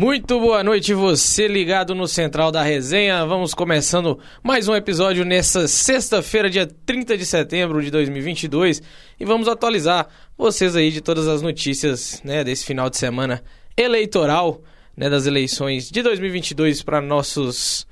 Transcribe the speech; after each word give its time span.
Muito 0.00 0.40
boa 0.40 0.64
noite, 0.64 0.94
você 0.94 1.46
ligado 1.46 1.94
no 1.94 2.08
Central 2.08 2.50
da 2.50 2.62
Resenha. 2.62 3.26
Vamos 3.26 3.52
começando 3.52 4.18
mais 4.42 4.66
um 4.66 4.74
episódio 4.74 5.26
nessa 5.26 5.68
sexta-feira, 5.68 6.48
dia 6.48 6.66
30 6.86 7.18
de 7.18 7.26
setembro 7.26 7.82
de 7.82 7.90
2022, 7.90 8.82
e 9.20 9.26
vamos 9.26 9.46
atualizar 9.46 10.08
vocês 10.38 10.74
aí 10.74 10.90
de 10.90 11.02
todas 11.02 11.28
as 11.28 11.42
notícias, 11.42 12.22
né, 12.24 12.42
desse 12.42 12.64
final 12.64 12.88
de 12.88 12.96
semana 12.96 13.44
eleitoral, 13.76 14.62
né, 14.96 15.10
das 15.10 15.26
eleições 15.26 15.90
de 15.90 16.00
2022 16.00 16.82
para 16.82 17.02
nossos 17.02 17.86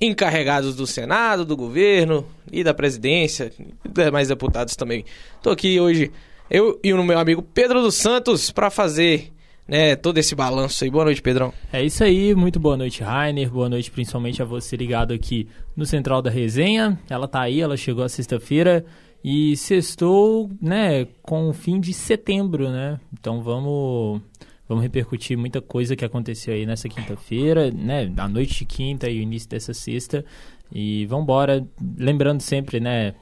encarregados 0.00 0.74
do 0.74 0.84
Senado, 0.84 1.44
do 1.44 1.56
governo 1.56 2.26
e 2.50 2.64
da 2.64 2.74
presidência, 2.74 3.52
e 3.84 3.88
demais 3.88 4.26
deputados 4.26 4.74
também. 4.74 5.04
Tô 5.40 5.50
aqui 5.50 5.78
hoje 5.78 6.10
eu 6.50 6.80
e 6.82 6.92
o 6.92 7.04
meu 7.04 7.20
amigo 7.20 7.40
Pedro 7.40 7.82
dos 7.82 7.94
Santos 7.94 8.50
para 8.50 8.68
fazer 8.68 9.32
né, 9.72 9.96
todo 9.96 10.18
esse 10.18 10.34
balanço 10.34 10.84
aí. 10.84 10.90
Boa 10.90 11.06
noite, 11.06 11.22
Pedrão. 11.22 11.50
É 11.72 11.82
isso 11.82 12.04
aí, 12.04 12.34
muito 12.34 12.60
boa 12.60 12.76
noite, 12.76 13.02
Rainer. 13.02 13.50
Boa 13.50 13.70
noite 13.70 13.90
principalmente 13.90 14.42
a 14.42 14.44
você 14.44 14.76
ligado 14.76 15.14
aqui 15.14 15.48
no 15.74 15.86
Central 15.86 16.20
da 16.20 16.28
Resenha. 16.28 17.00
Ela 17.08 17.26
tá 17.26 17.40
aí, 17.40 17.62
ela 17.62 17.74
chegou 17.74 18.04
a 18.04 18.08
sexta-feira 18.08 18.84
e 19.24 19.56
sextou, 19.56 20.50
né, 20.60 21.06
com 21.22 21.48
o 21.48 21.54
fim 21.54 21.80
de 21.80 21.94
setembro, 21.94 22.68
né? 22.68 23.00
Então 23.14 23.42
vamos 23.42 24.20
vamos 24.68 24.82
repercutir 24.82 25.38
muita 25.38 25.62
coisa 25.62 25.96
que 25.96 26.04
aconteceu 26.04 26.52
aí 26.52 26.66
nessa 26.66 26.86
quinta-feira, 26.86 27.70
né, 27.70 28.12
a 28.18 28.28
noite 28.28 28.58
de 28.58 28.64
quinta 28.66 29.08
e 29.08 29.20
o 29.20 29.22
início 29.22 29.48
dessa 29.48 29.72
sexta. 29.72 30.22
E 30.70 31.06
vamos 31.06 31.24
embora, 31.24 31.66
lembrando 31.96 32.42
sempre, 32.42 32.78
né, 32.78 33.14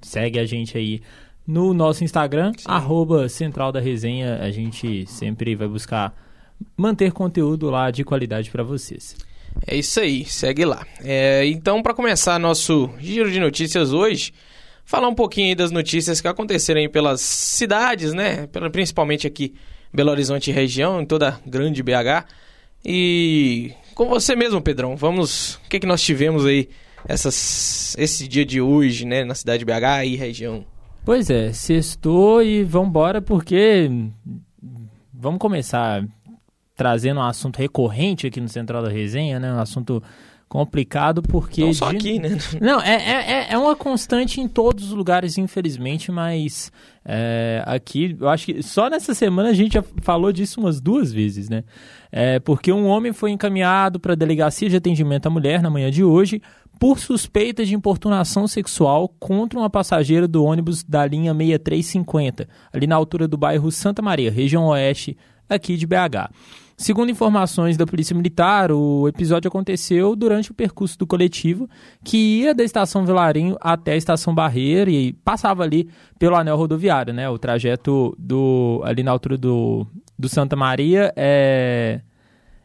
segue 0.00 0.38
a 0.38 0.46
gente 0.46 0.78
aí 0.78 1.02
no 1.46 1.74
nosso 1.74 2.04
Instagram, 2.04 2.52
Sim. 2.56 2.64
arroba 2.66 3.28
Central 3.28 3.70
da 3.70 3.80
Resenha. 3.80 4.38
A 4.40 4.50
gente 4.50 5.06
sempre 5.06 5.54
vai 5.54 5.68
buscar 5.68 6.14
manter 6.76 7.12
conteúdo 7.12 7.70
lá 7.70 7.90
de 7.90 8.04
qualidade 8.04 8.50
para 8.50 8.62
vocês. 8.62 9.16
É 9.66 9.76
isso 9.76 10.00
aí, 10.00 10.24
segue 10.24 10.64
lá. 10.64 10.84
É, 11.00 11.46
então, 11.46 11.82
para 11.82 11.94
começar 11.94 12.38
nosso 12.38 12.90
giro 12.98 13.30
de 13.30 13.38
notícias 13.38 13.92
hoje, 13.92 14.32
falar 14.84 15.08
um 15.08 15.14
pouquinho 15.14 15.48
aí 15.48 15.54
das 15.54 15.70
notícias 15.70 16.20
que 16.20 16.28
aconteceram 16.28 16.80
aí 16.80 16.88
pelas 16.88 17.20
cidades, 17.20 18.12
né? 18.12 18.48
Principalmente 18.72 19.26
aqui 19.26 19.54
Belo 19.92 20.10
Horizonte 20.10 20.50
região, 20.50 21.00
em 21.00 21.06
toda 21.06 21.28
a 21.28 21.48
grande 21.48 21.82
BH. 21.82 22.26
E 22.84 23.72
com 23.94 24.08
você 24.08 24.34
mesmo, 24.34 24.60
Pedrão, 24.60 24.96
vamos. 24.96 25.54
O 25.64 25.68
que, 25.70 25.78
que 25.78 25.86
nós 25.86 26.02
tivemos 26.02 26.44
aí 26.44 26.68
essas, 27.06 27.94
esse 27.96 28.26
dia 28.26 28.44
de 28.44 28.60
hoje, 28.60 29.06
né, 29.06 29.24
na 29.24 29.34
cidade 29.34 29.60
de 29.60 29.64
BH 29.64 30.04
e 30.06 30.16
região? 30.16 30.66
Pois 31.04 31.28
é, 31.28 31.52
sextou 31.52 32.42
e 32.42 32.64
vambora 32.64 33.20
porque 33.20 33.90
vamos 35.12 35.38
começar 35.38 36.02
trazendo 36.74 37.20
um 37.20 37.24
assunto 37.24 37.58
recorrente 37.58 38.26
aqui 38.26 38.40
no 38.40 38.48
Central 38.48 38.82
da 38.82 38.88
Resenha, 38.88 39.38
né? 39.38 39.52
Um 39.52 39.60
assunto 39.60 40.02
complicado 40.48 41.22
porque... 41.22 41.62
Não 41.62 41.74
só 41.74 41.90
de... 41.90 41.96
aqui, 41.96 42.18
né? 42.18 42.38
Não, 42.58 42.80
é, 42.80 42.94
é, 42.94 43.52
é 43.52 43.58
uma 43.58 43.76
constante 43.76 44.40
em 44.40 44.48
todos 44.48 44.84
os 44.86 44.92
lugares, 44.92 45.36
infelizmente, 45.36 46.10
mas 46.10 46.72
é, 47.04 47.62
aqui, 47.66 48.16
eu 48.18 48.28
acho 48.28 48.46
que 48.46 48.62
só 48.62 48.88
nessa 48.88 49.14
semana 49.14 49.50
a 49.50 49.54
gente 49.54 49.74
já 49.74 49.84
falou 50.00 50.32
disso 50.32 50.58
umas 50.58 50.80
duas 50.80 51.12
vezes, 51.12 51.50
né? 51.50 51.64
É, 52.10 52.38
porque 52.38 52.72
um 52.72 52.86
homem 52.86 53.12
foi 53.12 53.30
encaminhado 53.30 54.00
para 54.00 54.12
a 54.12 54.16
Delegacia 54.16 54.70
de 54.70 54.76
Atendimento 54.76 55.26
à 55.26 55.30
Mulher 55.30 55.60
na 55.60 55.68
manhã 55.68 55.90
de 55.90 56.02
hoje 56.02 56.40
por 56.78 56.98
suspeita 56.98 57.64
de 57.64 57.74
importunação 57.74 58.46
sexual 58.46 59.08
contra 59.08 59.58
uma 59.58 59.70
passageira 59.70 60.28
do 60.28 60.44
ônibus 60.44 60.82
da 60.82 61.06
linha 61.06 61.32
6350, 61.32 62.48
ali 62.72 62.86
na 62.86 62.96
altura 62.96 63.26
do 63.26 63.36
bairro 63.36 63.70
Santa 63.70 64.02
Maria, 64.02 64.30
região 64.30 64.66
oeste 64.66 65.16
aqui 65.48 65.76
de 65.76 65.86
BH. 65.86 66.30
Segundo 66.76 67.10
informações 67.10 67.76
da 67.76 67.86
Polícia 67.86 68.16
Militar, 68.16 68.72
o 68.72 69.06
episódio 69.06 69.46
aconteceu 69.46 70.16
durante 70.16 70.50
o 70.50 70.54
percurso 70.54 70.98
do 70.98 71.06
coletivo 71.06 71.70
que 72.02 72.40
ia 72.40 72.52
da 72.52 72.64
estação 72.64 73.06
Vilarinho 73.06 73.56
até 73.60 73.92
a 73.92 73.96
estação 73.96 74.34
Barreira 74.34 74.90
e 74.90 75.12
passava 75.12 75.62
ali 75.62 75.88
pelo 76.18 76.34
anel 76.34 76.56
rodoviário, 76.56 77.14
né? 77.14 77.30
O 77.30 77.38
trajeto 77.38 78.14
do 78.18 78.82
ali 78.84 79.04
na 79.04 79.12
altura 79.12 79.38
do, 79.38 79.86
do 80.18 80.28
Santa 80.28 80.56
Maria 80.56 81.12
é 81.14 82.00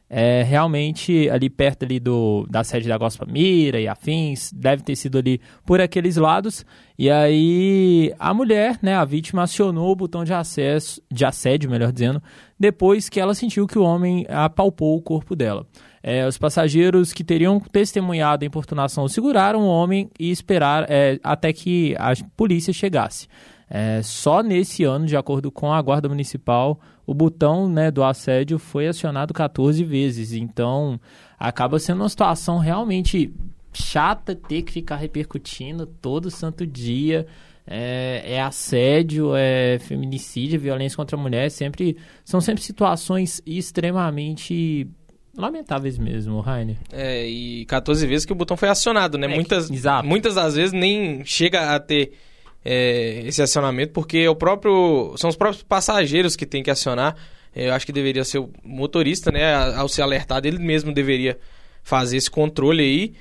é, 0.10 0.42
realmente 0.42 1.30
ali 1.30 1.50
perto 1.50 1.84
ali 1.84 2.00
do, 2.00 2.48
da 2.50 2.64
sede 2.64 2.90
da 2.90 2.98
Gospa 2.98 3.26
Mira 3.30 3.80
e 3.80 3.88
afins, 3.88 4.52
deve 4.52 4.82
ter 4.82 4.96
sido 4.96 5.20
ali 5.20 5.40
por 5.66 5.80
aqueles 5.80 6.18
lados. 6.18 6.66
E 6.98 7.10
aí 7.10 8.14
a 8.18 8.34
mulher, 8.34 8.80
né, 8.82 8.96
a 8.96 9.06
vítima 9.06 9.44
acionou 9.44 9.92
o 9.92 9.96
botão 9.96 10.24
de 10.24 10.34
acesso, 10.34 11.02
de 11.12 11.24
assédio, 11.24 11.70
melhor 11.70 11.92
dizendo, 11.92 12.22
depois 12.60 13.08
que 13.08 13.20
ela 13.20 13.36
sentiu 13.36 13.68
que 13.68 13.78
o 13.78 13.84
homem 13.84 14.26
apalpou 14.28 14.98
o 14.98 15.02
corpo 15.02 15.36
dela. 15.36 15.66
É, 16.02 16.26
os 16.26 16.38
passageiros 16.38 17.14
que 17.14 17.24
teriam 17.24 17.60
testemunhado 17.60 18.44
a 18.44 18.48
importunação 18.48 19.08
seguraram 19.08 19.62
o 19.62 19.68
homem 19.68 20.10
e 20.18 20.32
esperaram 20.32 20.88
é, 20.90 21.20
até 21.24 21.54
que 21.54 21.96
a 22.00 22.14
polícia 22.36 22.74
chegasse. 22.74 23.28
É, 23.70 24.02
só 24.02 24.42
nesse 24.42 24.84
ano, 24.84 25.06
de 25.06 25.16
acordo 25.16 25.52
com 25.52 25.72
a 25.72 25.82
Guarda 25.82 26.10
Municipal, 26.10 26.80
o 27.10 27.14
botão 27.16 27.68
né, 27.68 27.90
do 27.90 28.04
assédio 28.04 28.60
foi 28.60 28.88
acionado 28.88 29.34
14 29.34 29.84
vezes. 29.84 30.32
Então, 30.32 31.00
acaba 31.40 31.80
sendo 31.80 32.04
uma 32.04 32.10
situação 32.10 32.60
realmente 32.60 33.34
chata 33.74 34.36
ter 34.36 34.62
que 34.62 34.72
ficar 34.72 34.98
repercutindo 34.98 35.88
todo 35.88 36.30
santo 36.30 36.68
dia. 36.68 37.26
É, 37.66 38.36
é, 38.36 38.42
assédio, 38.42 39.36
é 39.36 39.80
feminicídio, 39.80 40.58
é 40.58 40.60
violência 40.60 40.96
contra 40.96 41.18
a 41.18 41.20
mulher, 41.20 41.50
sempre 41.50 41.98
são 42.24 42.40
sempre 42.40 42.64
situações 42.64 43.42
extremamente 43.46 44.88
lamentáveis 45.36 45.98
mesmo, 45.98 46.40
Rainer. 46.42 46.78
É, 46.92 47.28
e 47.28 47.66
14 47.66 48.06
vezes 48.06 48.26
que 48.26 48.34
o 48.34 48.36
botão 48.36 48.58
foi 48.58 48.70
acionado, 48.70 49.18
né? 49.18 49.26
É, 49.26 49.36
muitas, 49.36 49.70
exato. 49.70 50.08
muitas 50.08 50.36
das 50.36 50.56
vezes 50.56 50.74
nem 50.74 51.24
chega 51.26 51.76
a 51.76 51.80
ter 51.80 52.14
é, 52.64 53.24
esse 53.26 53.42
acionamento, 53.42 53.94
porque 53.94 54.20
é 54.20 54.30
o 54.30 54.36
próprio, 54.36 55.14
são 55.18 55.30
os 55.30 55.36
próprios 55.36 55.64
passageiros 55.64 56.36
que 56.36 56.46
tem 56.46 56.62
que 56.62 56.70
acionar. 56.70 57.16
É, 57.56 57.70
eu 57.70 57.74
acho 57.74 57.86
que 57.86 57.92
deveria 57.92 58.24
ser 58.24 58.40
o 58.40 58.50
motorista, 58.64 59.32
né? 59.32 59.54
Ao 59.76 59.88
ser 59.88 60.02
alertado, 60.02 60.48
ele 60.48 60.60
mesmo 60.60 60.94
deveria 60.94 61.38
fazer 61.84 62.18
esse 62.18 62.30
controle 62.30 62.84
aí. 62.84 63.14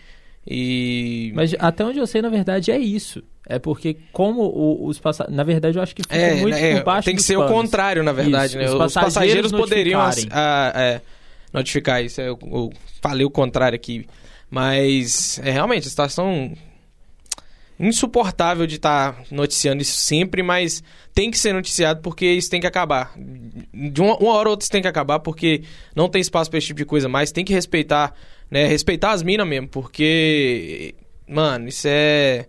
E... 0.47 1.33
Mas 1.35 1.55
até 1.59 1.85
onde 1.85 1.99
eu 1.99 2.07
sei, 2.07 2.23
na 2.23 2.29
verdade, 2.29 2.71
é 2.71 2.79
isso. 2.79 3.23
É 3.47 3.59
porque 3.59 3.97
como 4.13 4.43
o, 4.43 4.87
os 4.87 4.99
passageiros... 4.99 5.37
Na 5.37 5.45
verdade, 5.45 5.79
eu 5.79 5.83
acho 5.83 5.95
que 5.95 6.03
fica 6.03 6.17
é, 6.17 6.35
muito 6.35 6.57
é, 6.57 6.77
por 6.77 6.85
baixo 6.85 7.07
Tem 7.07 7.17
que 7.17 7.23
ser 7.23 7.37
panos. 7.37 7.51
o 7.51 7.55
contrário, 7.55 8.03
na 8.03 8.13
verdade, 8.13 8.59
isso, 8.59 8.59
né? 8.59 8.67
Os, 8.67 8.75
os 8.75 8.95
passageiros, 8.95 9.51
poderiam 9.51 10.01
a, 10.01 10.11
a, 10.11 10.73
é, 10.83 11.01
notificar 11.53 12.05
isso. 12.05 12.21
Eu, 12.21 12.39
eu, 12.43 12.71
falei 13.01 13.25
o 13.25 13.31
contrário 13.31 13.77
aqui. 13.77 14.07
Mas, 14.51 15.39
é 15.45 15.51
realmente, 15.51 15.87
a 15.87 15.91
situação 15.91 16.53
insuportável 17.79 18.67
de 18.67 18.77
estar 18.77 19.13
tá 19.13 19.23
noticiando 19.31 19.83
isso 19.83 19.97
sempre, 19.97 20.43
mas 20.43 20.83
tem 21.15 21.31
que 21.31 21.39
ser 21.39 21.53
noticiado 21.53 22.01
porque 22.01 22.27
isso 22.27 22.51
tem 22.51 22.61
que 22.61 22.67
acabar. 22.67 23.13
De 23.73 24.01
uma, 24.01 24.17
uma 24.19 24.33
hora 24.33 24.49
ou 24.49 24.53
outra 24.53 24.65
isso 24.65 24.71
tem 24.71 24.83
que 24.83 24.89
acabar 24.89 25.21
porque 25.21 25.63
não 25.95 26.09
tem 26.09 26.21
espaço 26.21 26.51
para 26.51 26.59
esse 26.59 26.69
tipo 26.69 26.79
de 26.79 26.85
coisa 26.85 27.09
mais. 27.09 27.31
Tem 27.31 27.45
que 27.45 27.53
respeitar, 27.53 28.13
né? 28.51 28.67
Respeitar 28.67 29.13
as 29.13 29.23
minas 29.23 29.47
mesmo, 29.47 29.69
porque, 29.69 30.95
mano, 31.29 31.69
isso 31.69 31.87
é. 31.89 32.47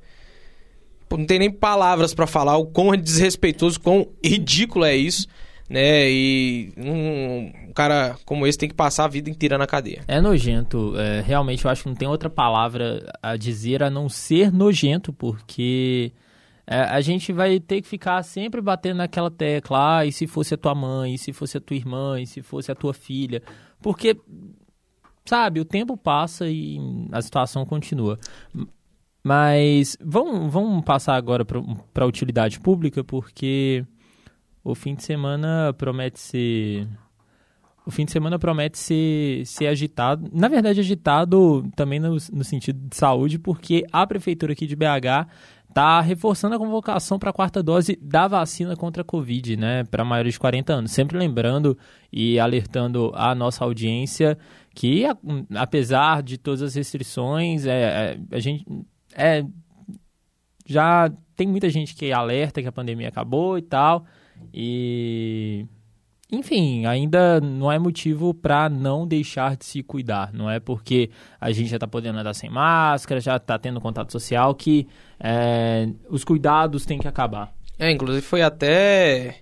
Não 1.12 1.26
tem 1.26 1.40
nem 1.40 1.52
palavras 1.52 2.14
para 2.14 2.28
falar 2.28 2.58
o 2.58 2.68
quão 2.68 2.96
desrespeitoso, 2.96 3.80
quão 3.80 4.08
ridículo 4.24 4.86
é 4.86 4.96
isso 4.96 5.28
né? 5.70 6.10
E 6.10 6.74
um, 6.76 7.70
um, 7.70 7.74
cara 7.74 8.18
como 8.26 8.48
esse 8.48 8.58
tem 8.58 8.68
que 8.68 8.76
passar 8.76 9.06
a 9.06 9.08
vida 9.08 9.30
inteira 9.30 9.58
na 9.58 9.68
cadeia. 9.68 10.04
É 10.08 10.20
nojento. 10.20 10.98
É, 10.98 11.22
realmente 11.22 11.64
eu 11.64 11.72
acho 11.72 11.84
que 11.84 11.90
não 11.90 11.96
tem 11.96 12.08
outra 12.08 12.30
palavra 12.30 13.06
a 13.22 13.38
dizer 13.38 13.84
a 13.84 13.90
não 13.90 14.10
ser 14.10 14.52
nojento, 14.52 15.14
porque 15.14 16.12
é, 16.66 16.82
a 16.82 17.00
gente 17.02 17.32
vai 17.32 17.60
ter 17.60 17.82
que 17.82 17.88
ficar 17.88 18.24
sempre 18.24 18.60
batendo 18.62 18.98
naquela 18.98 19.30
tecla. 19.30 20.00
Ah, 20.00 20.06
e 20.06 20.12
se 20.12 20.26
fosse 20.26 20.56
a 20.56 20.58
tua 20.58 20.74
mãe, 20.74 21.14
e 21.14 21.18
se 21.18 21.32
fosse 21.32 21.58
a 21.58 21.62
tua 21.62 21.78
irmã, 21.78 22.20
e 22.20 22.26
se 22.26 22.42
fosse 22.42 22.72
a 22.72 22.76
tua 22.76 22.94
filha? 22.94 23.44
Porque, 23.80 24.20
sabe, 25.24 25.60
o 25.60 25.66
tempo 25.66 25.96
passa 25.96 26.50
e 26.50 26.80
a 27.12 27.22
situação 27.22 27.64
continua. 27.64 28.18
Mas 29.24 29.98
vamos, 30.02 30.52
vamos 30.52 30.84
passar 30.84 31.16
agora 31.16 31.46
para 31.46 32.04
a 32.04 32.08
utilidade 32.08 32.60
pública, 32.60 33.04
porque 33.04 33.86
o 34.64 34.76
fim 34.76 34.96
de 34.96 35.04
semana 35.04 35.74
promete 35.78 36.20
ser 36.20 36.88
o 37.86 37.92
fim 37.92 38.06
de 38.06 38.12
semana 38.12 38.38
promete 38.38 38.78
ser, 38.78 39.44
ser 39.48 39.66
agitado, 39.66 40.30
na 40.32 40.48
verdade 40.48 40.80
agitado 40.80 41.68
também 41.76 42.00
no, 42.00 42.12
no 42.12 42.44
sentido 42.44 42.88
de 42.88 42.96
saúde, 42.96 43.40
porque 43.40 43.84
a 43.92 44.06
prefeitura 44.06 44.54
aqui 44.54 44.68
de 44.68 44.76
BH 44.76 45.28
está 45.70 46.02
reforçando 46.02 46.56
a 46.56 46.60
convocação 46.60 47.18
para 47.18 47.30
a 47.30 47.34
quarta 47.34 47.64
dose 47.64 47.98
da 48.02 48.28
vacina 48.28 48.76
contra 48.76 49.02
a 49.02 49.06
Covid, 49.06 49.56
né, 49.56 49.84
para 49.86 50.04
maiores 50.04 50.34
de 50.34 50.40
40 50.40 50.74
anos. 50.74 50.92
Sempre 50.92 51.18
lembrando 51.18 51.78
e 52.12 52.40
alertando 52.40 53.12
a 53.16 53.34
nossa 53.34 53.64
audiência 53.64 54.38
que, 54.76 55.06
apesar 55.56 56.22
de 56.22 56.38
todas 56.38 56.62
as 56.62 56.76
restrições, 56.76 57.66
é, 57.66 57.82
é, 57.82 58.20
a 58.36 58.40
gente 58.40 58.66
é, 59.16 59.44
já 60.66 61.12
tem 61.36 61.48
muita 61.48 61.70
gente 61.70 61.96
que 61.96 62.12
alerta 62.12 62.62
que 62.62 62.68
a 62.68 62.72
pandemia 62.72 63.08
acabou 63.08 63.58
e 63.58 63.62
tal, 63.62 64.06
e 64.54 65.66
enfim, 66.32 66.86
ainda 66.86 67.42
não 67.42 67.72
é 67.72 67.80
motivo 67.80 68.36
para 68.36 68.70
não 68.70 69.08
deixar 69.08 69.58
de 69.58 69.66
se 69.66 69.82
cuidar. 69.82 70.32
Não 70.32 70.50
é 70.50 70.60
porque 70.60 71.10
a 71.42 71.52
gente 71.52 71.70
já 71.70 71.78
está 71.78 71.88
podendo 71.88 72.20
andar 72.20 72.36
sem 72.36 72.50
máscara, 72.50 73.20
já 73.20 73.38
está 73.38 73.58
tendo 73.58 73.82
contato 73.82 74.12
social, 74.12 74.54
que 74.54 74.88
é, 75.20 75.90
os 76.08 76.24
cuidados 76.24 76.86
têm 76.86 77.00
que 77.00 77.08
acabar. 77.08 77.52
É, 77.80 77.92
inclusive 77.92 78.22
foi 78.22 78.44
até. 78.44 79.38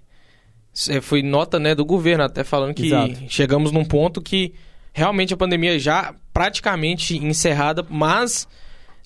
É, 0.88 1.01
foi 1.01 1.21
nota 1.21 1.59
né, 1.59 1.75
do 1.75 1.83
governo, 1.83 2.23
até 2.23 2.44
falando 2.44 2.73
que 2.73 2.85
Exato. 2.85 3.15
chegamos 3.27 3.71
num 3.71 3.83
ponto 3.83 4.21
que 4.21 4.53
realmente 4.94 5.33
a 5.33 5.38
pandemia 5.38 5.77
já 5.77 6.15
praticamente 6.31 7.17
encerrada, 7.17 7.85
mas 7.89 8.47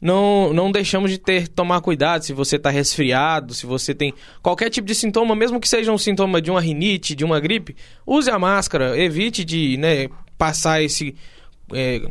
não, 0.01 0.51
não 0.51 0.71
deixamos 0.71 1.11
de 1.11 1.19
ter 1.19 1.47
tomar 1.47 1.79
cuidado 1.79 2.23
se 2.23 2.33
você 2.33 2.55
está 2.55 2.71
resfriado, 2.71 3.53
se 3.53 3.67
você 3.67 3.93
tem 3.93 4.13
qualquer 4.41 4.71
tipo 4.71 4.87
de 4.87 4.95
sintoma, 4.95 5.35
mesmo 5.35 5.59
que 5.59 5.69
seja 5.69 5.91
um 5.91 5.97
sintoma 5.97 6.41
de 6.41 6.49
uma 6.49 6.59
rinite, 6.59 7.13
de 7.13 7.23
uma 7.23 7.39
gripe, 7.39 7.75
use 8.05 8.29
a 8.29 8.39
máscara, 8.39 8.97
evite 8.97 9.45
de 9.45 9.77
né, 9.77 10.09
passar 10.37 10.81
esse. 10.81 11.15
É, 11.73 12.01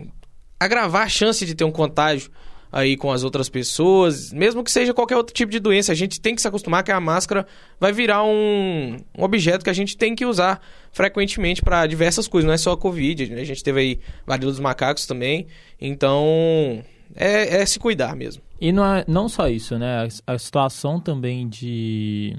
agravar 0.58 1.02
a 1.02 1.08
chance 1.08 1.44
de 1.44 1.54
ter 1.54 1.64
um 1.64 1.72
contágio 1.72 2.30
aí 2.72 2.96
com 2.96 3.10
as 3.10 3.24
outras 3.24 3.48
pessoas, 3.48 4.32
mesmo 4.32 4.62
que 4.62 4.70
seja 4.70 4.94
qualquer 4.94 5.16
outro 5.16 5.34
tipo 5.34 5.50
de 5.50 5.58
doença, 5.58 5.90
a 5.90 5.94
gente 5.94 6.20
tem 6.20 6.36
que 6.36 6.40
se 6.40 6.46
acostumar 6.46 6.84
que 6.84 6.92
a 6.92 7.00
máscara 7.00 7.44
vai 7.80 7.92
virar 7.92 8.22
um, 8.22 8.96
um 9.18 9.24
objeto 9.24 9.64
que 9.64 9.70
a 9.70 9.74
gente 9.74 9.96
tem 9.96 10.14
que 10.14 10.24
usar 10.24 10.60
frequentemente 10.92 11.62
para 11.62 11.86
diversas 11.88 12.28
coisas, 12.28 12.46
não 12.46 12.54
é 12.54 12.58
só 12.58 12.70
a 12.70 12.76
Covid, 12.76 13.30
né? 13.30 13.40
a 13.40 13.44
gente 13.44 13.64
teve 13.64 13.80
aí 13.80 14.00
varíola 14.24 14.52
dos 14.52 14.60
macacos 14.60 15.04
também, 15.06 15.48
então 15.80 16.84
é, 17.14 17.62
é 17.62 17.66
se 17.66 17.78
cuidar 17.78 18.14
mesmo. 18.14 18.42
E 18.60 18.72
não, 18.72 18.84
é, 18.84 19.04
não 19.08 19.28
só 19.28 19.48
isso, 19.48 19.78
né? 19.78 20.06
A, 20.26 20.34
a 20.34 20.38
situação 20.38 21.00
também 21.00 21.48
de. 21.48 22.36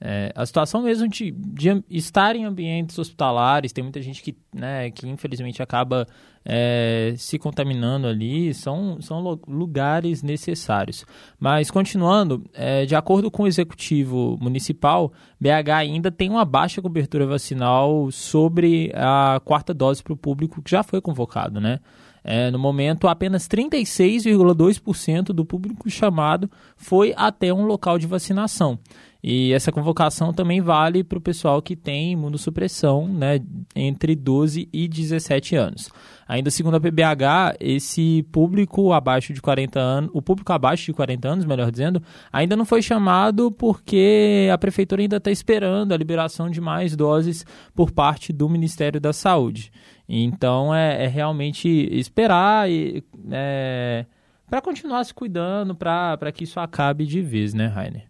É, 0.00 0.32
a 0.32 0.46
situação 0.46 0.82
mesmo 0.82 1.08
de, 1.08 1.32
de, 1.32 1.82
estar 1.90 2.36
em 2.36 2.44
ambientes 2.44 2.96
hospitalares, 2.96 3.72
tem 3.72 3.82
muita 3.82 4.00
gente 4.00 4.22
que, 4.22 4.36
né, 4.54 4.92
que 4.92 5.08
infelizmente 5.08 5.60
acaba 5.60 6.06
é, 6.44 7.14
se 7.16 7.36
contaminando 7.36 8.06
ali, 8.06 8.54
são, 8.54 9.02
são 9.02 9.20
lugares 9.48 10.22
necessários. 10.22 11.04
Mas 11.38 11.68
continuando, 11.68 12.44
é, 12.54 12.86
de 12.86 12.94
acordo 12.94 13.28
com 13.28 13.42
o 13.42 13.46
executivo 13.48 14.38
municipal, 14.40 15.12
BH 15.40 15.70
ainda 15.76 16.12
tem 16.12 16.30
uma 16.30 16.44
baixa 16.44 16.80
cobertura 16.80 17.26
vacinal 17.26 18.08
sobre 18.12 18.92
a 18.94 19.40
quarta 19.44 19.74
dose 19.74 20.00
para 20.00 20.12
o 20.12 20.16
público 20.16 20.62
que 20.62 20.70
já 20.70 20.84
foi 20.84 21.00
convocado, 21.00 21.60
né? 21.60 21.80
É, 22.22 22.50
no 22.50 22.58
momento, 22.58 23.08
apenas 23.08 23.48
36,2% 23.48 25.26
do 25.26 25.44
público 25.44 25.88
chamado 25.90 26.50
foi 26.76 27.14
até 27.16 27.52
um 27.52 27.64
local 27.64 27.98
de 27.98 28.06
vacinação. 28.06 28.78
E 29.22 29.52
essa 29.52 29.72
convocação 29.72 30.32
também 30.32 30.60
vale 30.60 31.02
para 31.02 31.18
o 31.18 31.20
pessoal 31.20 31.60
que 31.60 31.74
tem 31.74 32.12
imunossupressão 32.12 33.08
né, 33.08 33.40
entre 33.74 34.14
12 34.14 34.68
e 34.72 34.86
17 34.86 35.56
anos. 35.56 35.90
Ainda 36.26 36.50
segundo 36.50 36.76
a 36.76 36.80
PBH, 36.80 37.56
esse 37.58 38.22
público 38.30 38.92
abaixo 38.92 39.32
de 39.32 39.42
40 39.42 39.80
anos, 39.80 40.10
o 40.12 40.22
público 40.22 40.52
abaixo 40.52 40.84
de 40.86 40.92
40 40.92 41.28
anos, 41.28 41.44
melhor 41.44 41.70
dizendo, 41.70 42.00
ainda 42.32 42.54
não 42.54 42.64
foi 42.64 42.80
chamado 42.80 43.50
porque 43.50 44.48
a 44.52 44.58
prefeitura 44.58 45.02
ainda 45.02 45.16
está 45.16 45.30
esperando 45.30 45.92
a 45.92 45.96
liberação 45.96 46.48
de 46.48 46.60
mais 46.60 46.94
doses 46.94 47.44
por 47.74 47.90
parte 47.90 48.32
do 48.32 48.48
Ministério 48.48 49.00
da 49.00 49.12
Saúde. 49.12 49.72
Então 50.08 50.74
é, 50.74 51.04
é 51.04 51.06
realmente 51.06 51.68
esperar 51.68 52.70
e 52.70 53.04
é, 53.30 54.06
para 54.48 54.62
continuar 54.62 55.04
se 55.04 55.12
cuidando, 55.12 55.74
para 55.74 56.32
que 56.32 56.44
isso 56.44 56.58
acabe 56.58 57.04
de 57.04 57.20
vez, 57.20 57.52
né, 57.52 57.66
Rainer? 57.66 58.06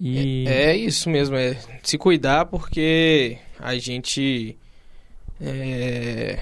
E... 0.00 0.46
É, 0.48 0.70
é, 0.70 0.76
isso 0.76 1.10
mesmo, 1.10 1.36
é 1.36 1.56
se 1.82 1.98
cuidar 1.98 2.46
porque 2.46 3.38
a 3.60 3.76
gente 3.76 4.56
é, 5.40 6.38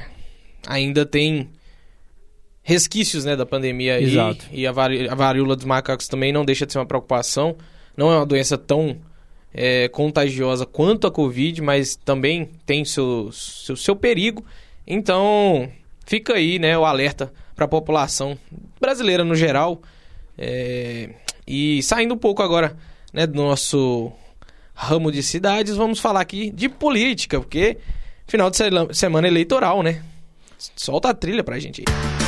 ainda 0.67 1.05
tem 1.05 1.51
resquícios 2.63 3.25
né, 3.25 3.35
da 3.35 3.45
pandemia 3.45 3.97
aí. 3.97 4.05
Exato. 4.05 4.47
E 4.53 4.67
a, 4.67 4.71
a 4.71 5.15
varíola 5.15 5.57
dos 5.57 5.65
macacos 5.65 6.07
também 6.07 6.33
não 6.33 6.45
deixa 6.45 6.65
de 6.65 6.73
ser 6.73 6.79
uma 6.79 6.87
preocupação. 6.87 7.57
Não 7.97 8.13
é 8.13 8.17
uma 8.17 8.27
doença 8.27 8.57
tão 8.57 8.97
é, 9.53 9.89
contagiosa 9.89 10.65
quanto 10.65 11.07
a 11.07 11.11
Covid, 11.11 11.61
mas 11.63 11.97
também 11.97 12.51
tem 12.65 12.85
seu, 12.85 13.31
seu, 13.33 13.77
seu 13.77 13.97
perigo. 13.97 14.45
Então, 14.87 15.71
fica 16.07 16.35
aí 16.35 16.59
né, 16.59 16.77
o 16.77 16.85
alerta 16.85 17.33
para 17.55 17.65
a 17.65 17.69
população 17.69 18.39
brasileira 18.81 19.25
no 19.25 19.35
geral. 19.35 19.81
É, 20.39 21.11
e 21.47 21.83
saindo 21.83 22.15
um 22.15 22.19
pouco 22.19 22.43
agora 22.43 22.77
né, 23.13 23.27
do 23.27 23.35
nosso 23.35 24.13
ramo 24.75 25.13
de 25.13 25.23
cidades, 25.23 25.77
vamos 25.77 25.99
falar 25.99 26.21
aqui 26.21 26.51
de 26.51 26.69
política, 26.69 27.39
porque 27.39 27.77
final 28.27 28.51
de 28.51 28.57
semana 28.93 29.29
eleitoral, 29.29 29.83
né? 29.83 30.03
Solta 30.77 31.11
a 31.11 31.15
trilha 31.15 31.45
pra 31.45 31.59
gente 31.59 31.83
aí. 31.83 32.21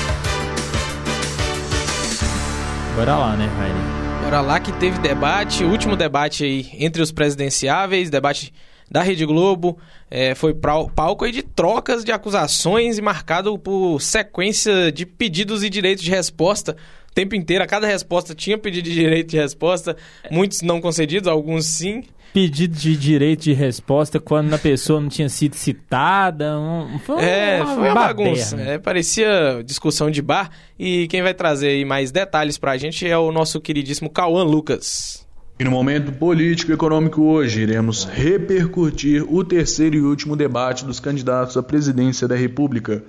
Bora 2.97 3.17
lá, 3.17 3.37
né, 3.37 3.47
Raine? 3.47 4.02
Bora 4.33 4.41
lá 4.41 4.59
que 4.59 4.73
teve 4.73 4.99
debate, 4.99 5.63
último 5.63 5.95
debate 5.95 6.43
aí 6.43 6.71
entre 6.79 7.03
os 7.03 7.13
presidenciáveis, 7.13 8.09
debate 8.09 8.51
da 8.91 9.03
Rede 9.03 9.27
Globo, 9.27 9.79
é, 10.11 10.35
foi 10.35 10.55
palco 10.55 11.27
aí 11.27 11.31
de 11.31 11.43
trocas 11.43 12.03
de 12.03 12.13
acusações 12.13 12.97
e 12.97 13.03
marcado 13.03 13.59
por 13.59 14.01
sequência 14.01 14.91
de 14.91 15.05
pedidos 15.05 15.63
e 15.63 15.69
direitos 15.69 16.03
de 16.03 16.11
resposta 16.11 16.75
o 17.11 17.13
tempo 17.13 17.35
inteiro. 17.35 17.63
A 17.63 17.67
cada 17.67 17.87
resposta 17.87 18.35
tinha 18.35 18.57
pedido 18.57 18.87
de 18.87 18.95
direito 18.95 19.29
de 19.29 19.37
resposta, 19.37 19.99
muitos 20.31 20.63
não 20.63 20.81
concedidos, 20.81 21.29
alguns 21.29 21.67
sim 21.67 22.03
pedido 22.33 22.75
de 22.75 22.97
direito 22.97 23.43
de 23.43 23.53
resposta 23.53 24.19
quando 24.19 24.53
a 24.55 24.59
pessoa 24.59 25.01
não 25.01 25.09
tinha 25.09 25.29
sido 25.29 25.55
citada. 25.55 26.59
Um, 26.59 26.99
foi 26.99 27.23
é, 27.23 27.63
uma 27.63 27.75
foi 27.75 27.89
uma 27.89 27.95
bagunça. 27.95 28.61
É, 28.61 28.79
parecia 28.79 29.63
discussão 29.65 30.11
de 30.11 30.23
bar. 30.23 30.51
E 30.79 31.07
quem 31.09 31.23
vai 31.23 31.35
trazer 31.35 31.69
aí 31.69 31.85
mais 31.85 32.11
detalhes 32.11 32.57
pra 32.57 32.77
gente 32.77 33.07
é 33.07 33.17
o 33.17 33.31
nosso 33.31 33.61
queridíssimo 33.61 34.11
Cauã 34.11 34.43
Lucas. 34.43 35.27
E 35.59 35.65
no 35.65 35.71
momento 35.71 36.11
político 36.13 36.73
e 36.73 36.75
econômico 36.75 37.23
hoje, 37.23 37.61
iremos 37.61 38.05
repercutir 38.05 39.23
o 39.33 39.45
terceiro 39.45 39.97
e 39.97 40.01
último 40.01 40.35
debate 40.35 40.85
dos 40.85 40.99
candidatos 40.99 41.57
à 41.57 41.63
presidência 41.63 42.27
da 42.27 42.35
República, 42.35 43.05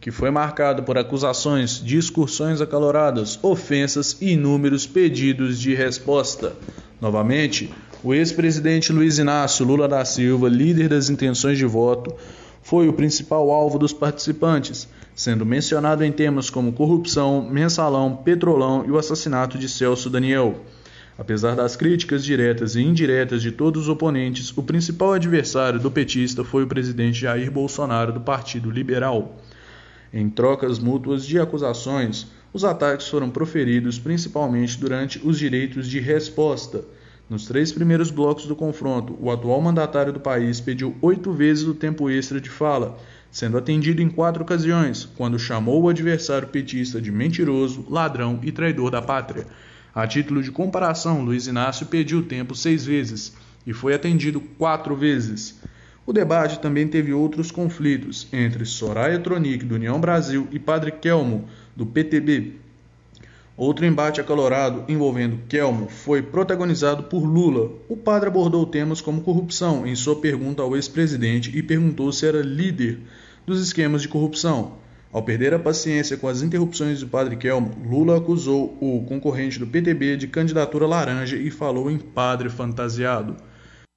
que 0.00 0.10
foi 0.10 0.30
marcado 0.30 0.82
por 0.82 0.98
acusações, 0.98 1.82
discussões 1.82 2.60
acaloradas, 2.60 3.38
ofensas 3.42 4.18
e 4.20 4.32
inúmeros 4.32 4.86
pedidos 4.86 5.58
de 5.58 5.74
resposta. 5.74 6.52
Novamente, 7.00 7.72
o 8.04 8.12
ex-presidente 8.12 8.92
Luiz 8.92 9.18
Inácio 9.18 9.64
Lula 9.64 9.88
da 9.88 10.04
Silva, 10.04 10.46
líder 10.46 10.90
das 10.90 11.08
intenções 11.08 11.56
de 11.56 11.64
voto, 11.64 12.14
foi 12.62 12.86
o 12.86 12.92
principal 12.92 13.50
alvo 13.50 13.78
dos 13.78 13.94
participantes, 13.94 14.86
sendo 15.14 15.46
mencionado 15.46 16.04
em 16.04 16.12
temas 16.12 16.50
como 16.50 16.74
corrupção, 16.74 17.48
mensalão, 17.50 18.14
petrolão 18.14 18.84
e 18.86 18.90
o 18.90 18.98
assassinato 18.98 19.56
de 19.56 19.70
Celso 19.70 20.10
Daniel. 20.10 20.60
Apesar 21.16 21.56
das 21.56 21.76
críticas 21.76 22.22
diretas 22.22 22.76
e 22.76 22.82
indiretas 22.82 23.40
de 23.40 23.50
todos 23.50 23.84
os 23.84 23.88
oponentes, 23.88 24.52
o 24.54 24.62
principal 24.62 25.14
adversário 25.14 25.80
do 25.80 25.90
petista 25.90 26.44
foi 26.44 26.64
o 26.64 26.68
presidente 26.68 27.20
Jair 27.20 27.50
Bolsonaro 27.50 28.12
do 28.12 28.20
Partido 28.20 28.70
Liberal. 28.70 29.40
Em 30.12 30.28
trocas 30.28 30.78
mútuas 30.78 31.24
de 31.24 31.40
acusações, 31.40 32.26
os 32.52 32.66
ataques 32.66 33.08
foram 33.08 33.30
proferidos 33.30 33.98
principalmente 33.98 34.78
durante 34.78 35.26
os 35.26 35.38
direitos 35.38 35.88
de 35.88 36.00
resposta 36.00 36.84
nos 37.28 37.46
três 37.46 37.72
primeiros 37.72 38.10
blocos 38.10 38.46
do 38.46 38.54
confronto, 38.54 39.16
o 39.18 39.30
atual 39.30 39.60
mandatário 39.60 40.12
do 40.12 40.20
país 40.20 40.60
pediu 40.60 40.94
oito 41.00 41.32
vezes 41.32 41.64
o 41.64 41.74
tempo 41.74 42.10
extra 42.10 42.40
de 42.40 42.50
fala, 42.50 42.98
sendo 43.30 43.56
atendido 43.56 44.02
em 44.02 44.08
quatro 44.08 44.42
ocasiões, 44.42 45.08
quando 45.16 45.38
chamou 45.38 45.82
o 45.82 45.88
adversário 45.88 46.48
petista 46.48 47.00
de 47.00 47.10
mentiroso, 47.10 47.86
ladrão 47.88 48.38
e 48.42 48.52
traidor 48.52 48.90
da 48.90 49.00
pátria. 49.00 49.46
A 49.94 50.06
título 50.06 50.42
de 50.42 50.50
comparação, 50.50 51.24
Luiz 51.24 51.46
Inácio 51.46 51.86
pediu 51.86 52.18
o 52.18 52.24
tempo 52.24 52.54
seis 52.54 52.84
vezes 52.84 53.32
e 53.66 53.72
foi 53.72 53.94
atendido 53.94 54.40
quatro 54.40 54.94
vezes. 54.94 55.60
O 56.06 56.12
debate 56.12 56.60
também 56.60 56.86
teve 56.86 57.12
outros 57.12 57.50
conflitos 57.50 58.28
entre 58.32 58.66
Soraya 58.66 59.18
Tronic, 59.18 59.64
do 59.64 59.76
União 59.76 59.98
Brasil, 59.98 60.46
e 60.52 60.58
Padre 60.58 60.92
Kelmo, 60.92 61.48
do 61.74 61.86
PTB, 61.86 62.56
Outro 63.56 63.86
embate 63.86 64.20
acalorado 64.20 64.84
envolvendo 64.88 65.38
Kelmo 65.48 65.88
foi 65.88 66.20
protagonizado 66.20 67.04
por 67.04 67.24
Lula. 67.24 67.70
O 67.88 67.96
padre 67.96 68.28
abordou 68.28 68.66
temas 68.66 69.00
como 69.00 69.20
corrupção 69.20 69.86
em 69.86 69.94
sua 69.94 70.16
pergunta 70.16 70.60
ao 70.60 70.74
ex-presidente 70.74 71.56
e 71.56 71.62
perguntou 71.62 72.10
se 72.10 72.26
era 72.26 72.42
líder 72.42 72.98
dos 73.46 73.62
esquemas 73.62 74.02
de 74.02 74.08
corrupção. 74.08 74.72
Ao 75.12 75.22
perder 75.22 75.54
a 75.54 75.58
paciência 75.60 76.16
com 76.16 76.26
as 76.26 76.42
interrupções 76.42 76.98
do 76.98 77.06
padre 77.06 77.36
Kelmo, 77.36 77.70
Lula 77.88 78.16
acusou 78.16 78.76
o 78.80 79.04
concorrente 79.06 79.60
do 79.60 79.66
PTB 79.68 80.16
de 80.16 80.26
candidatura 80.26 80.88
laranja 80.88 81.36
e 81.36 81.48
falou 81.48 81.88
em 81.88 81.96
padre 81.96 82.48
fantasiado. 82.48 83.36